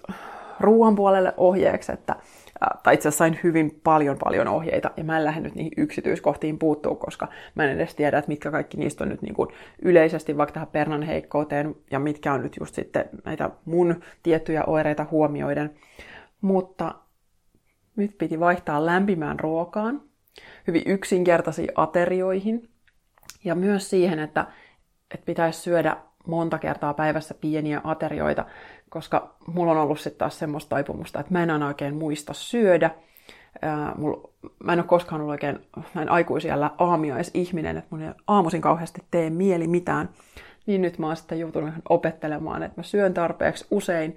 [0.60, 2.16] ruoan puolelle ohjeeksi, että
[2.84, 6.60] tai itse asiassa sain hyvin paljon paljon ohjeita, ja mä en lähde nyt niihin yksityiskohtiin
[6.60, 9.50] puuttuu, koska mä en edes tiedä, että mitkä kaikki niistä on nyt niin kuin
[9.82, 15.06] yleisesti vaikka tähän pernan heikkouteen, ja mitkä on nyt just sitten näitä mun tiettyjä oireita
[15.12, 15.74] huomioiden.
[16.42, 16.96] Mutta
[17.96, 20.02] nyt piti vaihtaa lämpimään ruokaan,
[20.68, 22.70] hyvin yksinkertaisiin aterioihin,
[23.44, 24.46] ja myös siihen, että,
[25.14, 28.46] että pitäisi syödä monta kertaa päivässä pieniä aterioita,
[28.90, 32.92] koska mulla on ollut sitten taas semmoista taipumusta, että mä en aina oikein muista syödä.
[33.96, 34.30] Mulla,
[34.64, 35.60] mä en ole koskaan ollut oikein
[35.94, 40.10] näin aikuisella aamiaisihminen, että mun ei aamuisin kauheasti tee mieli mitään.
[40.66, 44.16] Niin nyt mä oon sitten joutunut opettelemaan, että mä syön tarpeeksi usein,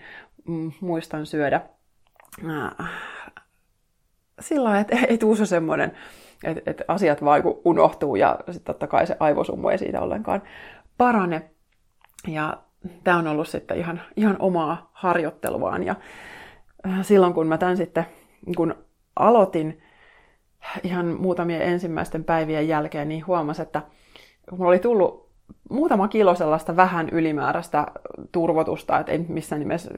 [0.49, 1.61] mm, muistan syödä.
[4.41, 5.93] Sillä lailla, että ei tule se semmoinen,
[6.67, 10.43] että, asiat vaan unohtuu ja sitten totta kai se aivosummu ei siitä ollenkaan
[10.99, 11.51] parane.
[12.27, 12.57] Ja
[13.05, 15.83] tämä on ollut sitten ihan, ihan omaa harjoitteluaan.
[15.85, 15.95] Ja
[16.87, 18.07] äh, silloin kun mä tämän sitten
[18.57, 18.75] kun
[19.17, 19.83] aloitin
[20.83, 23.83] ihan muutamien ensimmäisten päivien jälkeen, niin huomasin, että
[24.51, 25.27] mulla oli tullut
[25.71, 27.87] muutama kilo sellaista vähän ylimääräistä
[28.33, 29.91] turvotusta, että ei missään nimessä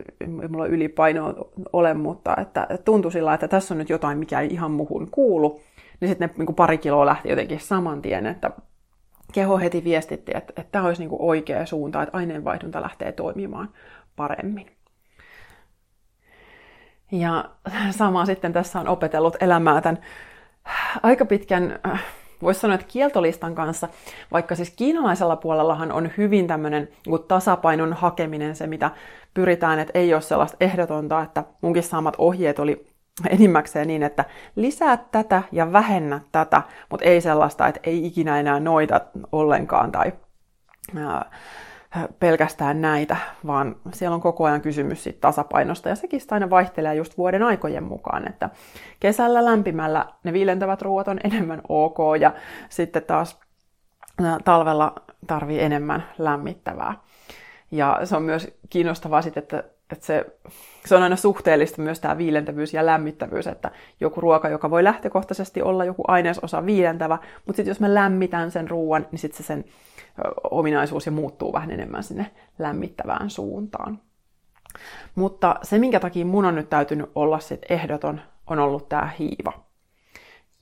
[0.48, 1.34] mulla ylipaino
[1.72, 5.60] ole, mutta että tuntui sillä, että tässä on nyt jotain, mikä ei ihan muhun kuulu.
[6.00, 8.50] Niin sitten ne niin pari kiloa lähti jotenkin saman tien, että
[9.32, 13.68] keho heti viestitti, että, että tämä olisi niin kuin oikea suunta, että aineenvaihdunta lähtee toimimaan
[14.16, 14.70] paremmin.
[17.12, 17.44] Ja
[17.90, 20.02] sama sitten tässä on opetellut elämää tämän
[21.02, 21.78] aika pitkän,
[22.42, 23.88] voisi sanoa, että kieltolistan kanssa,
[24.32, 28.90] vaikka siis kiinalaisella puolellahan on hyvin tämmöinen niin tasapainon hakeminen se, mitä
[29.34, 32.87] pyritään, että ei ole sellaista ehdotonta, että munkin saamat ohjeet oli
[33.30, 34.24] enimmäkseen niin, että
[34.56, 39.00] lisää tätä ja vähennä tätä, mutta ei sellaista, että ei ikinä enää noita
[39.32, 40.12] ollenkaan tai
[40.96, 41.30] ää,
[42.20, 43.16] pelkästään näitä,
[43.46, 47.84] vaan siellä on koko ajan kysymys siitä tasapainosta, ja sekin aina vaihtelee just vuoden aikojen
[47.84, 48.50] mukaan, että
[49.00, 52.32] kesällä lämpimällä ne viilentävät ruoat on enemmän ok, ja
[52.68, 53.40] sitten taas
[54.44, 54.94] talvella
[55.26, 56.94] tarvii enemmän lämmittävää.
[57.70, 60.26] Ja se on myös kiinnostavaa sitten, että, että se,
[60.86, 63.70] se on aina suhteellista myös tämä viilentävyys ja lämmittävyys, että
[64.00, 68.70] joku ruoka, joka voi lähtökohtaisesti olla joku ainesosa viilentävä, mutta sitten jos mä lämmitän sen
[68.70, 69.64] ruoan, niin sitten se sen
[70.50, 74.00] ominaisuus ja muuttuu vähän enemmän sinne lämmittävään suuntaan.
[75.14, 79.52] Mutta se, minkä takia mun on nyt täytynyt olla sit ehdoton, on ollut tämä hiiva.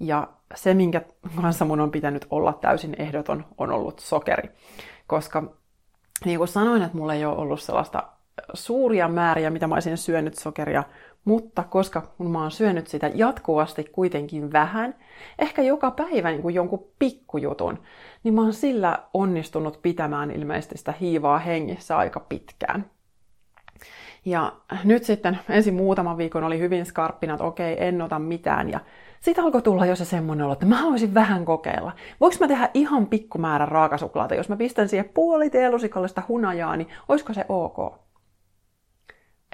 [0.00, 1.02] Ja se, minkä
[1.42, 4.50] kanssa mun on pitänyt olla täysin ehdoton, on ollut sokeri.
[5.06, 5.42] Koska
[6.24, 8.02] niin kuin sanoin, että mulla ei ole ollut sellaista
[8.54, 10.84] suuria määriä, mitä mä olisin syönyt sokeria,
[11.24, 14.94] mutta koska kun mä oon syönyt sitä jatkuvasti kuitenkin vähän,
[15.38, 17.78] ehkä joka päivä niin kuin jonkun pikkujutun,
[18.22, 22.90] niin mä oon sillä onnistunut pitämään ilmeisesti sitä hiivaa hengissä aika pitkään.
[24.24, 24.52] Ja
[24.84, 28.70] nyt sitten ensin muutaman viikon oli hyvin skarppina, että okei, en ota mitään.
[28.70, 28.80] Ja
[29.20, 31.92] sitten alkoi tulla jo se semmoinen olo, että mä haluaisin vähän kokeilla.
[32.20, 34.34] Voinko mä tehdä ihan pikkumäärän raakasuklaata?
[34.34, 38.05] Jos mä pistän siihen puoli teelusikallista hunajaa, niin olisiko se ok?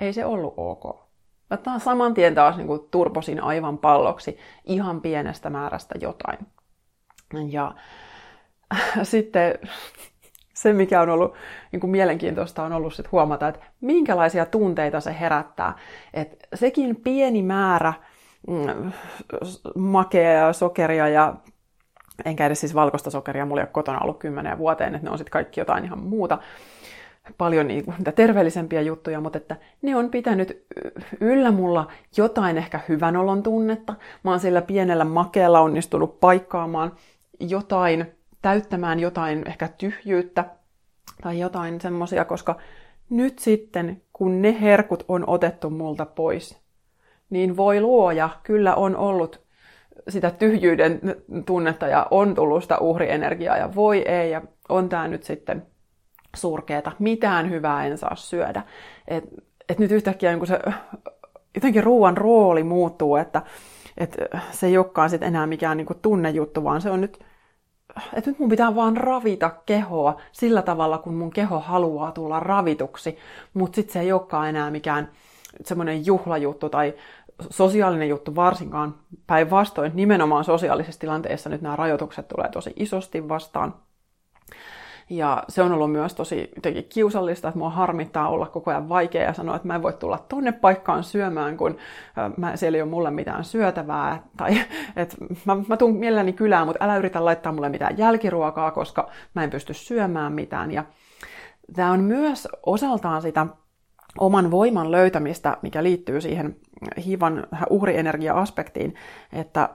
[0.00, 1.02] Ei se ollut ok.
[1.50, 6.38] Mä taas saman tien taas niin turposin aivan palloksi ihan pienestä määrästä jotain.
[7.48, 7.74] Ja
[9.02, 9.58] sitten
[10.54, 11.34] se, mikä on ollut
[11.72, 15.78] niin kuin mielenkiintoista, on ollut sit huomata, että minkälaisia tunteita se herättää.
[16.14, 17.92] Et sekin pieni määrä
[18.48, 18.92] mm,
[19.74, 21.34] makea sokeria ja
[22.24, 25.18] enkä edes siis valkoista sokeria, mulla ei ole kotona ollut kymmenen vuoteen, että ne on
[25.18, 26.38] sitten kaikki jotain ihan muuta,
[27.38, 30.64] paljon niin kuin, terveellisempiä juttuja, mutta että ne on pitänyt
[31.20, 33.94] yllä mulla jotain ehkä hyvän olon tunnetta.
[34.22, 36.92] Mä oon sillä pienellä makeella onnistunut paikkaamaan
[37.40, 38.06] jotain,
[38.42, 40.44] täyttämään jotain ehkä tyhjyyttä
[41.22, 42.56] tai jotain semmoisia, koska
[43.10, 46.58] nyt sitten, kun ne herkut on otettu multa pois,
[47.30, 49.42] niin voi luoja, kyllä on ollut
[50.08, 51.00] sitä tyhjyyden
[51.46, 55.66] tunnetta ja on tullut sitä uhrienergiaa ja voi ei ja on tämä nyt sitten
[56.36, 58.62] surkeeta, mitään hyvää en saa syödä.
[59.08, 59.24] Et,
[59.68, 60.58] et nyt yhtäkkiä niin se,
[61.54, 63.42] jotenkin ruoan rooli muuttuu, että
[63.98, 64.16] et
[64.50, 67.18] se ei olekaan sit enää mikään niin tunnejuttu, vaan se on nyt,
[68.12, 73.18] että nyt mun pitää vaan ravita kehoa sillä tavalla, kun mun keho haluaa tulla ravituksi,
[73.54, 75.10] mutta sitten se ei olekaan enää mikään
[75.64, 76.94] semmoinen juhlajuttu tai
[77.50, 78.94] sosiaalinen juttu varsinkaan.
[79.26, 83.74] Päinvastoin, nimenomaan sosiaalisessa tilanteessa nyt nämä rajoitukset tulee tosi isosti vastaan.
[85.12, 89.22] Ja se on ollut myös tosi jotenkin kiusallista, että mua harmittaa olla koko ajan vaikea
[89.22, 91.76] ja sanoa, että mä en voi tulla tonne paikkaan syömään, kun
[92.36, 94.22] mä, siellä ei ole mulle mitään syötävää.
[94.36, 94.50] Tai
[94.96, 99.44] että mä, mä tuun mielelläni kylään, mutta älä yritä laittaa mulle mitään jälkiruokaa, koska mä
[99.44, 100.70] en pysty syömään mitään.
[100.70, 100.84] Ja
[101.72, 103.46] tämä on myös osaltaan sitä
[104.18, 106.56] oman voiman löytämistä, mikä liittyy siihen
[107.06, 108.94] hivan uhrienergia-aspektiin,
[109.32, 109.68] että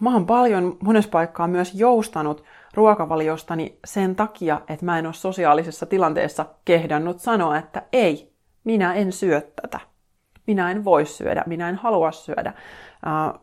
[0.00, 2.44] mä oon paljon monessa paikkaa myös joustanut
[2.74, 8.32] ruokavaliostani sen takia, että mä en ole sosiaalisessa tilanteessa kehdannut sanoa, että ei,
[8.64, 9.80] minä en syö tätä.
[10.46, 12.52] Minä en voi syödä, minä en halua syödä.
[13.06, 13.40] Äh,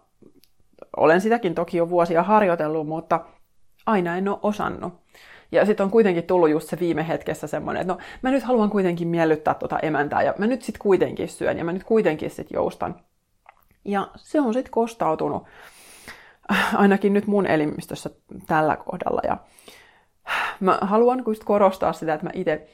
[0.97, 3.19] olen sitäkin toki jo vuosia harjoitellut, mutta
[3.85, 4.93] aina en ole osannut.
[5.51, 8.69] Ja sitten on kuitenkin tullut just se viime hetkessä semmoinen, että no mä nyt haluan
[8.69, 12.55] kuitenkin miellyttää tota emäntää ja mä nyt sitten kuitenkin syön ja mä nyt kuitenkin sitten
[12.55, 12.95] joustan.
[13.85, 15.43] Ja se on sitten kostautunut
[16.75, 18.09] ainakin nyt mun elimistössä
[18.47, 19.21] tällä kohdalla.
[19.23, 19.37] Ja
[20.59, 22.67] mä haluan just korostaa sitä, että mä itse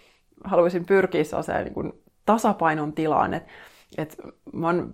[0.44, 1.94] haluaisin pyrkiä sellaiseen niin kuin
[2.26, 3.52] tasapainon tilaan, että,
[3.98, 4.16] että
[4.54, 4.94] mä oon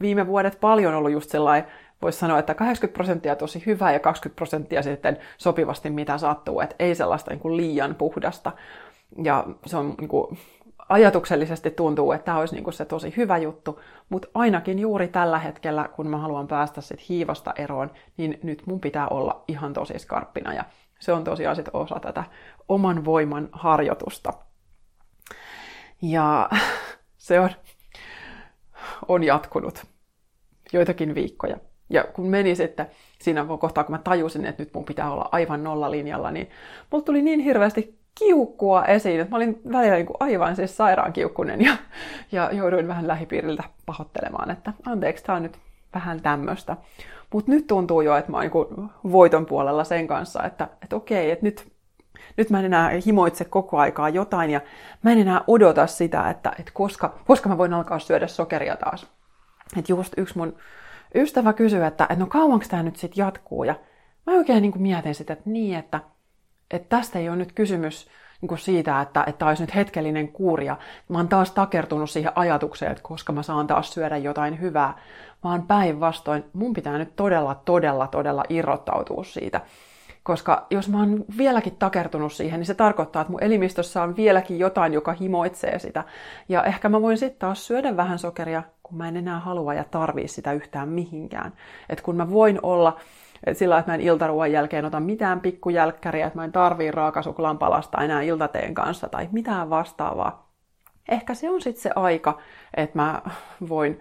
[0.00, 1.70] viime vuodet paljon ollut just sellainen,
[2.02, 6.76] voisi sanoa, että 80 prosenttia tosi hyvää ja 20 prosenttia sitten sopivasti mitä sattuu, että
[6.78, 8.52] ei sellaista niin kuin liian puhdasta.
[9.24, 10.38] Ja se on niin kuin,
[10.88, 15.38] ajatuksellisesti tuntuu, että tämä olisi niin kuin se tosi hyvä juttu, mutta ainakin juuri tällä
[15.38, 19.98] hetkellä, kun mä haluan päästä sit hiivasta eroon, niin nyt mun pitää olla ihan tosi
[19.98, 20.64] skarppina ja
[21.00, 22.24] se on tosiaan sit osa tätä
[22.68, 24.32] oman voiman harjoitusta.
[26.02, 26.48] Ja
[27.16, 27.50] se on,
[29.08, 29.84] on jatkunut
[30.72, 31.56] joitakin viikkoja.
[31.90, 32.86] Ja kun meni sitten
[33.18, 36.50] siinä kohtaa, kun mä tajusin, että nyt mun pitää olla aivan nollalinjalla, niin
[36.90, 41.60] mulla tuli niin hirveästi kiukkua esiin, mä olin välillä niin kuin aivan siis sairaan kiukkunen
[41.60, 41.76] ja,
[42.32, 45.58] ja jouduin vähän lähipiiriltä pahoittelemaan, että anteeksi, tämä on nyt
[45.94, 46.76] vähän tämmöistä.
[47.32, 51.30] Mutta nyt tuntuu jo, että mä oon niin voiton puolella sen kanssa, että, että okei,
[51.30, 51.72] että nyt,
[52.36, 54.60] nyt mä en enää himoitse koko aikaa jotain ja
[55.02, 59.06] mä en enää odota sitä, että, että koska, koska mä voin alkaa syödä sokeria taas.
[59.78, 60.56] Että just yksi mun
[61.14, 63.74] ystävä kysyi, että, että no kauanko tämä nyt sitten jatkuu ja
[64.26, 66.00] mä oikein niin mietin sitä, että niin, että,
[66.70, 68.08] että tästä ei ole nyt kysymys
[68.40, 70.76] niin kuin siitä, että, että olisi nyt hetkellinen kuuria.
[71.08, 74.98] Mä oon taas takertunut siihen ajatukseen, että koska mä saan taas syödä jotain hyvää,
[75.44, 79.60] vaan päinvastoin mun pitää nyt todella, todella, todella irrottautua siitä.
[80.22, 84.58] Koska jos mä oon vieläkin takertunut siihen, niin se tarkoittaa, että mun elimistössä on vieläkin
[84.58, 86.04] jotain, joka himoitsee sitä.
[86.48, 89.84] Ja ehkä mä voin sitten taas syödä vähän sokeria, kun mä en enää halua ja
[89.84, 91.52] tarvii sitä yhtään mihinkään.
[91.88, 92.96] Et kun mä voin olla
[93.46, 97.58] et sillä että mä en iltaruoan jälkeen ota mitään pikkujälkkäriä, että mä en tarvii raakasuklaan
[97.58, 100.52] palasta enää iltateen kanssa tai mitään vastaavaa.
[101.08, 102.38] Ehkä se on sitten se aika,
[102.76, 103.22] että mä
[103.68, 104.00] voin,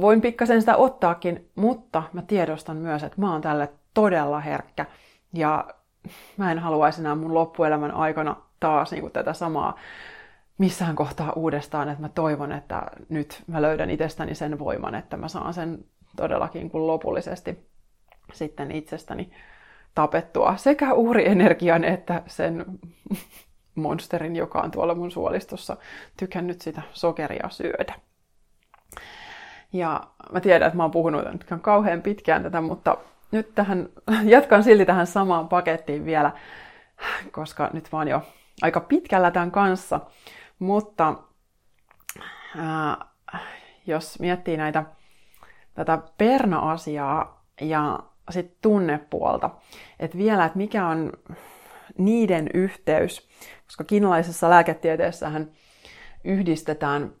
[0.00, 4.86] voin pikkasen sitä ottaakin, mutta mä tiedostan myös, että mä oon tälle todella herkkä
[5.32, 5.64] ja
[6.36, 9.76] mä en haluaisi enää mun loppuelämän aikana taas niin kuin tätä samaa
[10.58, 15.28] missään kohtaa uudestaan, että mä toivon, että nyt mä löydän itsestäni sen voiman, että mä
[15.28, 15.84] saan sen
[16.16, 17.71] todellakin kuin lopullisesti
[18.32, 19.32] sitten itsestäni
[19.94, 22.64] tapettua sekä uurienergian että sen
[23.74, 25.76] monsterin, joka on tuolla mun suolistossa
[26.16, 27.94] tykännyt sitä sokeria syödä.
[29.72, 30.00] Ja
[30.32, 31.24] mä tiedän, että mä oon puhunut
[31.60, 32.96] kauhean pitkään tätä, mutta
[33.30, 33.88] nyt tähän,
[34.24, 36.32] jatkan silti tähän samaan pakettiin vielä,
[37.30, 38.22] koska nyt oon jo
[38.62, 40.00] aika pitkällä tämän kanssa.
[40.58, 41.14] Mutta
[42.58, 42.96] ää,
[43.86, 44.84] jos miettii näitä,
[45.74, 47.98] tätä perna-asiaa ja
[48.32, 49.50] sitten tunnepuolta,
[50.00, 51.12] että vielä, että mikä on
[51.98, 53.28] niiden yhteys,
[53.66, 55.50] koska kiinalaisessa lääketieteessähän
[56.24, 57.12] yhdistetään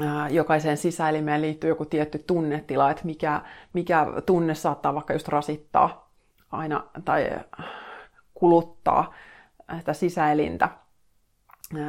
[0.00, 6.10] ää, jokaiseen sisäelimeen liittyy joku tietty tunnetila, että mikä, mikä tunne saattaa vaikka just rasittaa
[6.52, 7.30] aina tai
[8.34, 9.14] kuluttaa
[9.78, 10.68] sitä sisäelintä.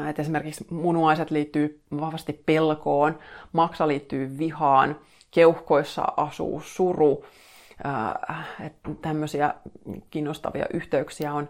[0.09, 3.19] Et esimerkiksi munuaiset liittyy vahvasti pelkoon,
[3.53, 4.99] maksa liittyy vihaan,
[5.31, 7.25] keuhkoissa asuu suru,
[8.65, 9.53] että tämmöisiä
[10.09, 11.49] kiinnostavia yhteyksiä on,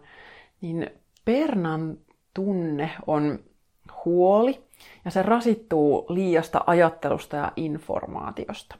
[0.61, 0.89] niin
[1.25, 1.97] pernan
[2.33, 3.39] tunne on
[4.05, 4.63] huoli
[5.05, 8.75] ja se rasittuu liiasta ajattelusta ja informaatiosta.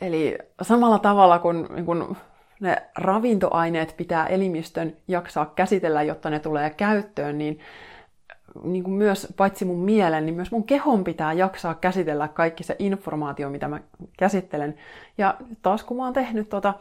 [0.00, 2.16] Eli samalla tavalla kuin, niin kuin
[2.60, 7.58] ne ravintoaineet pitää elimistön jaksaa käsitellä, jotta ne tulee käyttöön, niin,
[8.62, 12.76] niin kuin myös paitsi mun mielen, niin myös mun kehon pitää jaksaa käsitellä kaikki se
[12.78, 13.80] informaatio, mitä mä
[14.18, 14.74] käsittelen.
[15.18, 16.74] Ja taas kun mä oon tehnyt tota,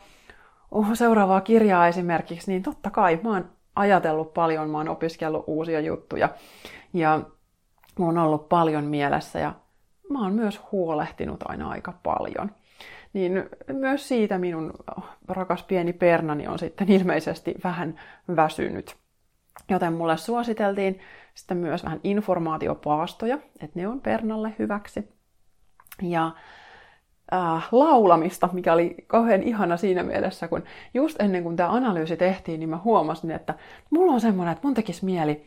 [0.72, 5.80] oh, seuraavaa kirjaa esimerkiksi, niin totta kai mä oon ajatellut paljon, mä oon opiskellut uusia
[5.80, 6.30] juttuja
[6.94, 7.22] ja
[8.00, 9.54] mä oon ollut paljon mielessä ja
[10.10, 12.52] mä oon myös huolehtinut aina aika paljon
[13.18, 14.74] niin myös siitä minun
[15.28, 18.00] rakas pieni pernani on sitten ilmeisesti vähän
[18.36, 18.96] väsynyt.
[19.70, 21.00] Joten mulle suositeltiin
[21.38, 25.10] sitten myös vähän informaatiopaastoja, että ne on pernalle hyväksi.
[26.02, 26.32] Ja
[27.34, 30.64] äh, laulamista, mikä oli kauhean ihana siinä mielessä, kun
[30.94, 33.54] just ennen kuin tämä analyysi tehtiin, niin mä huomasin, että
[33.90, 35.46] mulla on semmoinen, että mun tekisi mieli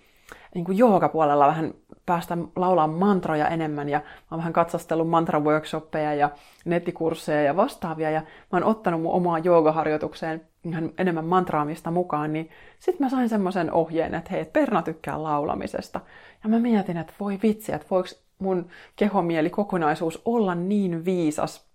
[0.54, 1.74] niin kuin joogapuolella vähän
[2.06, 6.30] päästä laulaa mantroja enemmän ja mä oon vähän katsastellut mantra-workshoppeja ja
[6.64, 12.50] nettikursseja ja vastaavia ja mä oon ottanut mun omaa joogaharjoitukseen ihan enemmän mantraamista mukaan, niin
[12.78, 16.00] sitten mä sain semmoisen ohjeen, että hei, Perna tykkää laulamisesta.
[16.44, 18.08] Ja mä mietin, että voi vitsi, että voiko
[18.38, 21.70] mun kehomieli kokonaisuus olla niin viisas,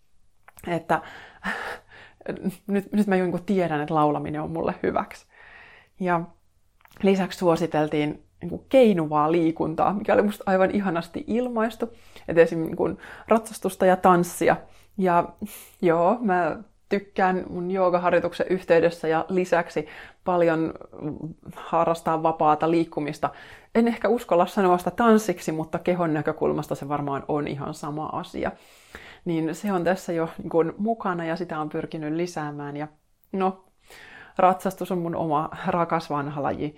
[0.68, 1.02] että
[2.68, 5.26] nyt, nyt mä jo tiedän, että laulaminen on mulle hyväksi.
[6.00, 6.22] Ja
[7.04, 11.94] lisäksi suositeltiin niin kuin keinuvaa liikuntaa, mikä oli musta aivan ihanasti ilmaistu.
[12.28, 14.56] Et esimerkiksi niin ratsastusta ja tanssia.
[14.98, 15.30] Ja
[15.82, 16.58] joo, mä
[16.90, 19.88] tykkään mun joogaharjoituksen yhteydessä ja lisäksi
[20.26, 20.74] paljon
[21.56, 23.30] harrastaa vapaata liikkumista.
[23.76, 28.52] En ehkä uskalla sanoa sitä tanssiksi, mutta kehon näkökulmasta se varmaan on ihan sama asia.
[29.26, 32.78] Niin se on tässä jo niin kuin, mukana ja sitä on pyrkinyt lisäämään.
[32.78, 32.88] Ja
[33.32, 33.66] no,
[34.38, 36.76] ratsastus on mun oma rakas vanha laji.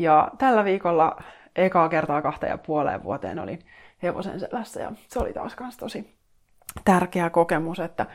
[0.00, 1.22] Ja tällä viikolla
[1.56, 3.58] ekaa kertaa kahteen ja puoleen vuoteen olin
[4.02, 6.14] hevosen selässä ja se oli taas kans tosi
[6.84, 8.06] tärkeä kokemus, että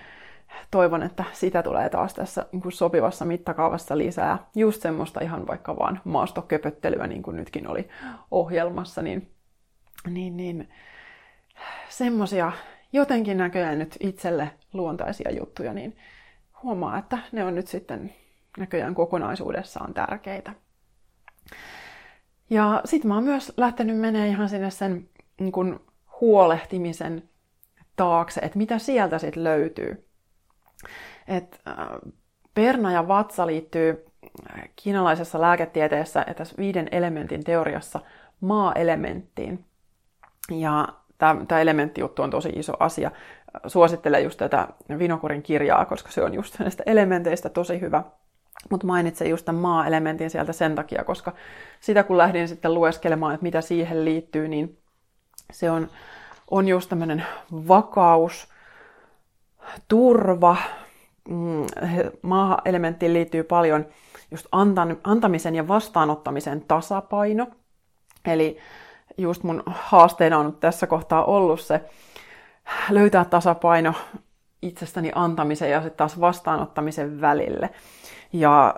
[0.71, 4.37] toivon, että sitä tulee taas tässä niin sopivassa mittakaavassa lisää.
[4.55, 7.89] Just semmoista ihan vaikka vaan maastoköpöttelyä, niin kuin nytkin oli
[8.31, 9.31] ohjelmassa, niin,
[10.09, 10.69] niin, niin
[11.89, 12.51] semmoisia
[12.93, 15.97] jotenkin näköjään nyt itselle luontaisia juttuja, niin
[16.63, 18.13] huomaa, että ne on nyt sitten
[18.57, 20.53] näköjään kokonaisuudessaan tärkeitä.
[22.49, 25.85] Ja sitten mä oon myös lähtenyt menemään ihan sinne sen niin kun,
[26.21, 27.29] huolehtimisen
[27.95, 30.07] taakse, että mitä sieltä sitten löytyy.
[31.27, 31.75] Et, äh,
[32.53, 34.05] perna ja vatsa liittyy
[34.75, 37.99] kiinalaisessa lääketieteessä että tässä viiden elementin teoriassa
[38.41, 39.65] maa-elementtiin.
[40.51, 40.87] Ja
[41.17, 43.11] tämä elementtijuttu on tosi iso asia.
[43.67, 44.67] Suosittelen just tätä
[44.99, 48.03] Vinokurin kirjaa, koska se on just näistä elementeistä tosi hyvä
[48.69, 51.33] Mutta mainitsen just tämän maa-elementin sieltä sen takia, koska
[51.79, 54.77] sitä kun lähdin sitten lueskelemaan, että mitä siihen liittyy, niin
[55.51, 55.87] se on,
[56.51, 58.47] on just tämmöinen vakaus,
[59.87, 60.57] turva.
[61.29, 61.65] Mm,
[62.21, 63.85] maa-elementtiin liittyy paljon
[64.31, 64.47] just
[65.03, 67.47] antamisen ja vastaanottamisen tasapaino.
[68.25, 68.57] Eli
[69.17, 71.81] just mun haasteena on tässä kohtaa ollut se
[72.89, 73.93] löytää tasapaino
[74.61, 77.69] itsestäni antamisen ja sitten taas vastaanottamisen välille.
[78.39, 78.75] Ja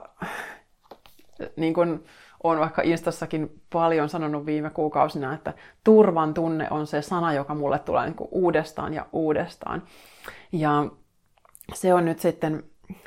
[1.56, 2.06] niin kuin
[2.44, 5.54] olen vaikka Instassakin paljon sanonut viime kuukausina, että
[5.84, 9.84] turvan tunne on se sana, joka mulle tulee niin kuin uudestaan ja uudestaan.
[10.52, 10.86] Ja
[11.74, 12.64] se on nyt sitten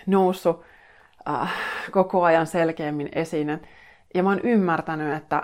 [0.06, 0.62] noussut
[1.28, 1.52] äh,
[1.90, 3.60] koko ajan selkeämmin esiin.
[4.14, 5.42] Ja mä oon ymmärtänyt, että,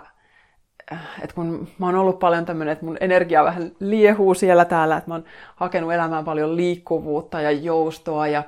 [0.92, 4.96] äh, että kun mä oon ollut paljon tämmöinen, että mun energia vähän liehuu siellä täällä,
[4.96, 5.24] että mä oon
[5.56, 8.42] hakenut elämään paljon liikkuvuutta ja joustoa ja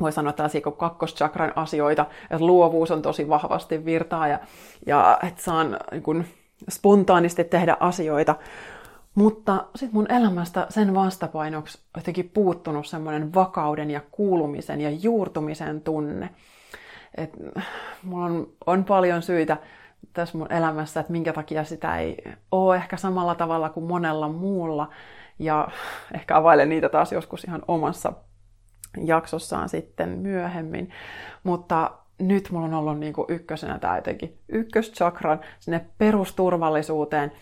[0.00, 4.38] voi sanoa tällaisia kuin kakkoschakran asioita, että luovuus on tosi vahvasti virtaa ja,
[4.86, 6.24] ja että saan niin kun,
[6.70, 8.34] spontaanisti tehdä asioita.
[9.14, 16.30] Mutta sitten mun elämästä sen vastapainoksi jotenkin puuttunut semmoinen vakauden ja kuulumisen ja juurtumisen tunne.
[17.14, 17.30] Et
[18.02, 19.56] mulla on, on paljon syitä
[20.12, 22.16] tässä mun elämässä, että minkä takia sitä ei
[22.50, 24.88] ole ehkä samalla tavalla kuin monella muulla.
[25.38, 25.68] Ja
[26.14, 28.12] ehkä availen niitä taas joskus ihan omassa
[29.04, 30.90] jaksossaan sitten myöhemmin.
[31.44, 37.32] Mutta nyt mulla on ollut niin kuin ykkösenä tämä jotenkin ykköschakran sinne perusturvallisuuteen,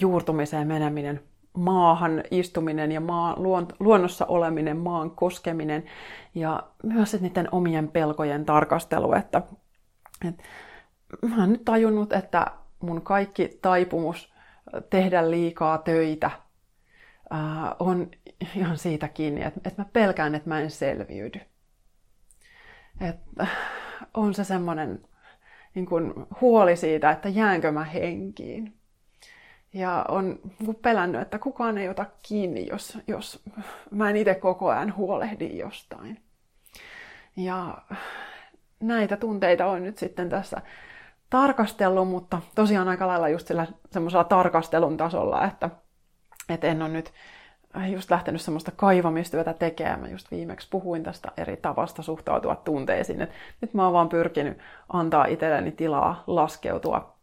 [0.00, 1.20] juurtumiseen meneminen,
[1.52, 3.36] maahan istuminen ja maan,
[3.80, 5.84] luonnossa oleminen, maan koskeminen
[6.34, 9.42] ja myös niiden omien pelkojen tarkastelu, että,
[10.28, 10.42] että
[11.28, 12.46] mä oon nyt tajunnut, että
[12.80, 14.32] mun kaikki taipumus
[14.90, 16.30] tehdä liikaa töitä
[17.30, 18.10] ää, on
[18.56, 21.40] ihan siitä kiinni, että, että mä pelkään, että mä en selviydy.
[23.00, 23.46] Että
[24.14, 25.02] on se semmoinen
[25.74, 28.74] niin kuin huoli siitä, että jäänkö mä henkiin.
[29.72, 30.38] Ja on
[30.82, 33.42] pelännyt, että kukaan ei ota kiinni, jos, jos
[33.90, 36.22] mä en itse koko ajan huolehdi jostain.
[37.36, 37.82] Ja
[38.80, 40.62] näitä tunteita on nyt sitten tässä
[41.30, 45.70] tarkastellut, mutta tosiaan aika lailla just sillä semmoisella tarkastelun tasolla, että,
[46.54, 47.12] että en ole nyt
[47.88, 50.00] just lähtenyt semmoista kaivamistyötä tekemään.
[50.00, 53.22] Mä just viimeksi puhuin tästä eri tavasta suhtautua tunteisiin.
[53.22, 53.30] Et
[53.60, 57.14] nyt mä oon vaan pyrkinyt antaa itselleni tilaa laskeutua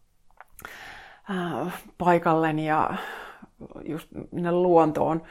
[1.30, 2.90] äh, paikalleni ja
[3.86, 5.24] just minne luontoon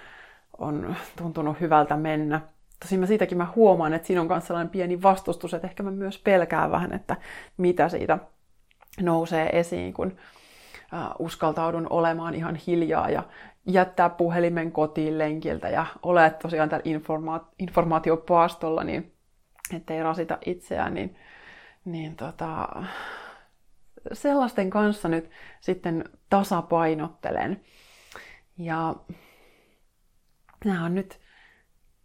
[0.59, 2.41] on tuntunut hyvältä mennä.
[2.81, 5.91] Tosin mä siitäkin mä huomaan, että siinä on myös sellainen pieni vastustus, että ehkä mä
[5.91, 7.17] myös pelkään vähän, että
[7.57, 8.19] mitä siitä
[9.01, 10.17] nousee esiin, kun
[10.95, 13.23] äh, uskaltaudun olemaan ihan hiljaa ja
[13.67, 19.13] jättää puhelimen kotiin lenkiltä ja olet tosiaan tällä informa- informaatiopaastolla, niin
[19.75, 21.17] ettei rasita itseään, niin,
[21.85, 22.69] niin tota,
[24.13, 27.61] sellaisten kanssa nyt sitten tasapainottelen.
[28.59, 28.95] Ja
[30.65, 31.21] nämä on nyt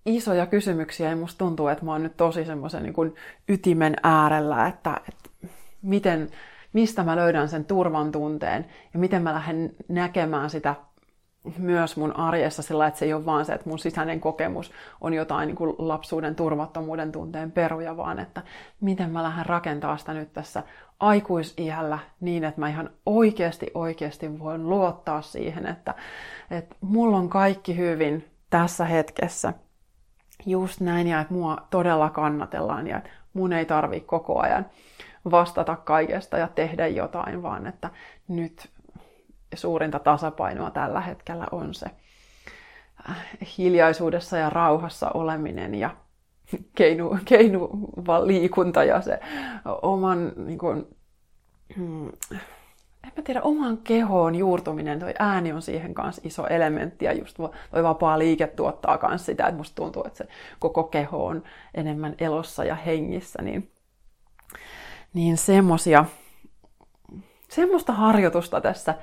[0.05, 3.16] isoja kysymyksiä ja musta tuntuu, että mä oon nyt tosi semmoisen niin
[3.49, 5.49] ytimen äärellä, että, että
[5.82, 6.30] miten,
[6.74, 10.76] mistä mä löydän sen turvan tunteen ja miten mä lähden näkemään sitä
[11.58, 14.72] myös mun arjessa sillä, että se ei ole vaan se, että mun sisäinen kokemus
[15.02, 18.42] on jotain niin kuin lapsuuden turvattomuuden tunteen peruja, vaan että
[18.82, 20.64] miten mä lähden rakentaa sitä nyt tässä
[21.00, 25.96] aikuisiällä niin, että mä ihan oikeasti oikeasti voin luottaa siihen, että,
[26.52, 29.54] että mulla on kaikki hyvin tässä hetkessä.
[30.46, 34.66] Just näin ja että mua todella kannatellaan ja että mun ei tarvi koko ajan
[35.32, 37.89] vastata kaikesta ja tehdä jotain, vaan että
[38.28, 38.70] nyt
[39.56, 41.86] suurinta tasapainoa tällä hetkellä on se
[43.10, 43.18] äh,
[43.58, 45.89] hiljaisuudessa ja rauhassa oleminen ja
[46.78, 49.20] keinu, keinuva liikunta ja se
[49.82, 50.88] oman, niin kuin,
[51.78, 52.10] hmm,
[53.04, 57.38] en mä tiedä, oman kehoon juurtuminen, toi ääni on siihen kanssa iso elementti ja just
[57.72, 60.28] toi vapaa liike tuottaa myös sitä, että musta tuntuu, että se
[60.60, 61.43] koko keho on
[61.74, 63.72] enemmän elossa ja hengissä, niin,
[65.14, 66.06] niin semmosia,
[67.49, 68.95] semmoista harjoitusta tässä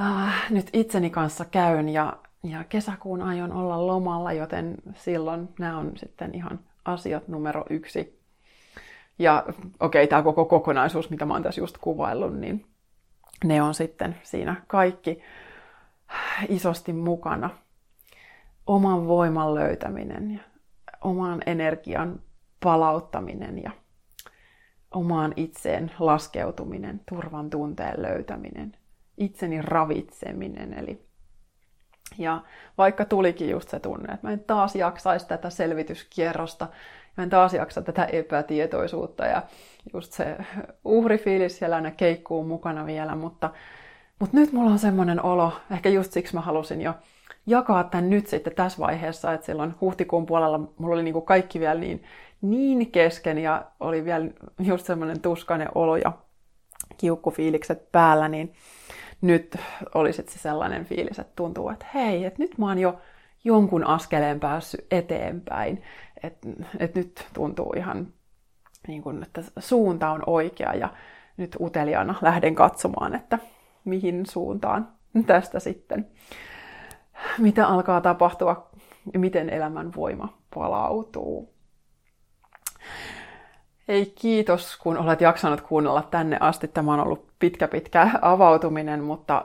[0.00, 5.92] äh, nyt itseni kanssa käyn ja, ja kesäkuun aion olla lomalla, joten silloin nämä on
[5.96, 8.22] sitten ihan asiat numero yksi.
[9.18, 12.66] Ja okei, okay, tämä koko kokonaisuus, mitä mä oon tässä just kuvaillut, niin
[13.44, 15.22] ne on sitten siinä kaikki
[16.48, 17.50] isosti mukana.
[18.66, 20.40] Oman voiman löytäminen ja
[21.00, 22.20] oman energian
[22.62, 23.70] palauttaminen ja
[24.90, 28.76] omaan itseen laskeutuminen, turvan tunteen löytäminen
[29.24, 30.74] itseni ravitseminen.
[30.74, 31.06] Eli
[32.18, 32.42] ja
[32.78, 36.68] vaikka tulikin just se tunne, että mä en taas jaksaisi tätä selvityskierrosta
[37.16, 39.42] Mä en taas jaksa tätä epätietoisuutta ja
[39.92, 40.36] just se
[40.84, 43.50] uhrifiilis siellä aina keikkuu mukana vielä, mutta,
[44.18, 46.94] mutta nyt mulla on semmoinen olo, ehkä just siksi mä halusin jo
[47.46, 51.60] jakaa tämän nyt sitten tässä vaiheessa, että silloin huhtikuun puolella mulla oli niin kuin kaikki
[51.60, 52.04] vielä niin,
[52.42, 54.26] niin kesken ja oli vielä
[54.58, 56.12] just semmoinen tuskainen olo ja
[56.96, 58.52] kiukkufiilikset päällä, niin
[59.22, 59.56] nyt
[59.94, 63.00] olisi se sellainen fiilis, että tuntuu, että hei, että nyt mä oon jo
[63.44, 65.82] jonkun askeleen päässyt eteenpäin,
[66.22, 66.48] että,
[66.78, 68.06] että nyt tuntuu ihan
[68.88, 70.88] niin kuin, että suunta on oikea ja
[71.36, 73.38] nyt uteliaana lähden katsomaan, että
[73.84, 74.88] mihin suuntaan
[75.26, 76.06] tästä sitten,
[77.38, 78.70] mitä alkaa tapahtua
[79.18, 81.54] miten elämän voima palautuu.
[83.92, 86.68] Hei, kiitos kun olet jaksanut kuunnella tänne asti.
[86.68, 89.44] Tämä on ollut pitkä pitkä avautuminen, mutta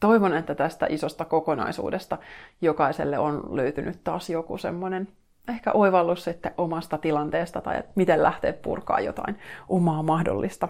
[0.00, 2.18] toivon, että tästä isosta kokonaisuudesta
[2.60, 5.08] jokaiselle on löytynyt taas joku semmoinen
[5.48, 9.38] ehkä oivallus sitten omasta tilanteesta tai että miten lähteä purkaa jotain
[9.68, 10.68] omaa mahdollista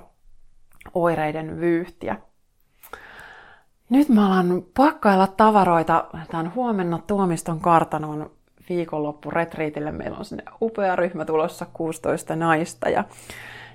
[0.94, 2.16] oireiden vyyhtiä.
[3.90, 6.04] Nyt mä alan pakkailla tavaroita.
[6.30, 8.30] Tämän huomenna Tuomiston kartanon
[8.68, 9.92] viikonloppuretriitille.
[9.92, 13.04] Meillä on sinne upea ryhmä tulossa, 16 naista ja,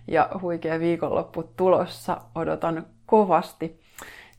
[0.08, 2.22] ja huikea viikonloppu tulossa.
[2.36, 3.80] Odotan kovasti.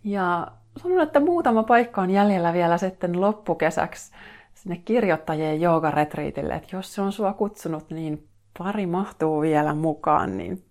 [0.05, 0.47] Ja
[0.77, 4.13] sanon, että muutama paikka on jäljellä vielä sitten loppukesäksi
[4.55, 8.29] sinne kirjoittajien joogaretriitille, että jos se on sua kutsunut, niin
[8.59, 10.65] pari mahtuu vielä mukaan, niin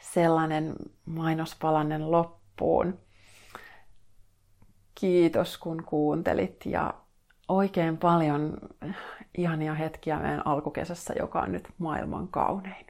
[0.00, 0.74] sellainen
[1.06, 2.98] mainospalanen loppuun.
[4.94, 6.94] Kiitos kun kuuntelit ja
[7.48, 8.58] oikein paljon
[9.38, 12.86] ihania hetkiä meidän alkukesässä, joka on nyt maailman kaunein.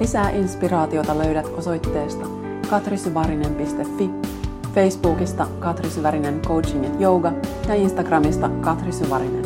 [0.00, 2.26] Lisää inspiraatiota löydät osoitteesta
[2.70, 4.10] katrisyvarinen.fi,
[4.74, 7.32] Facebookista Katri Syvärinen Coaching and Yoga
[7.68, 9.43] ja Instagramista Katri Syvärinen.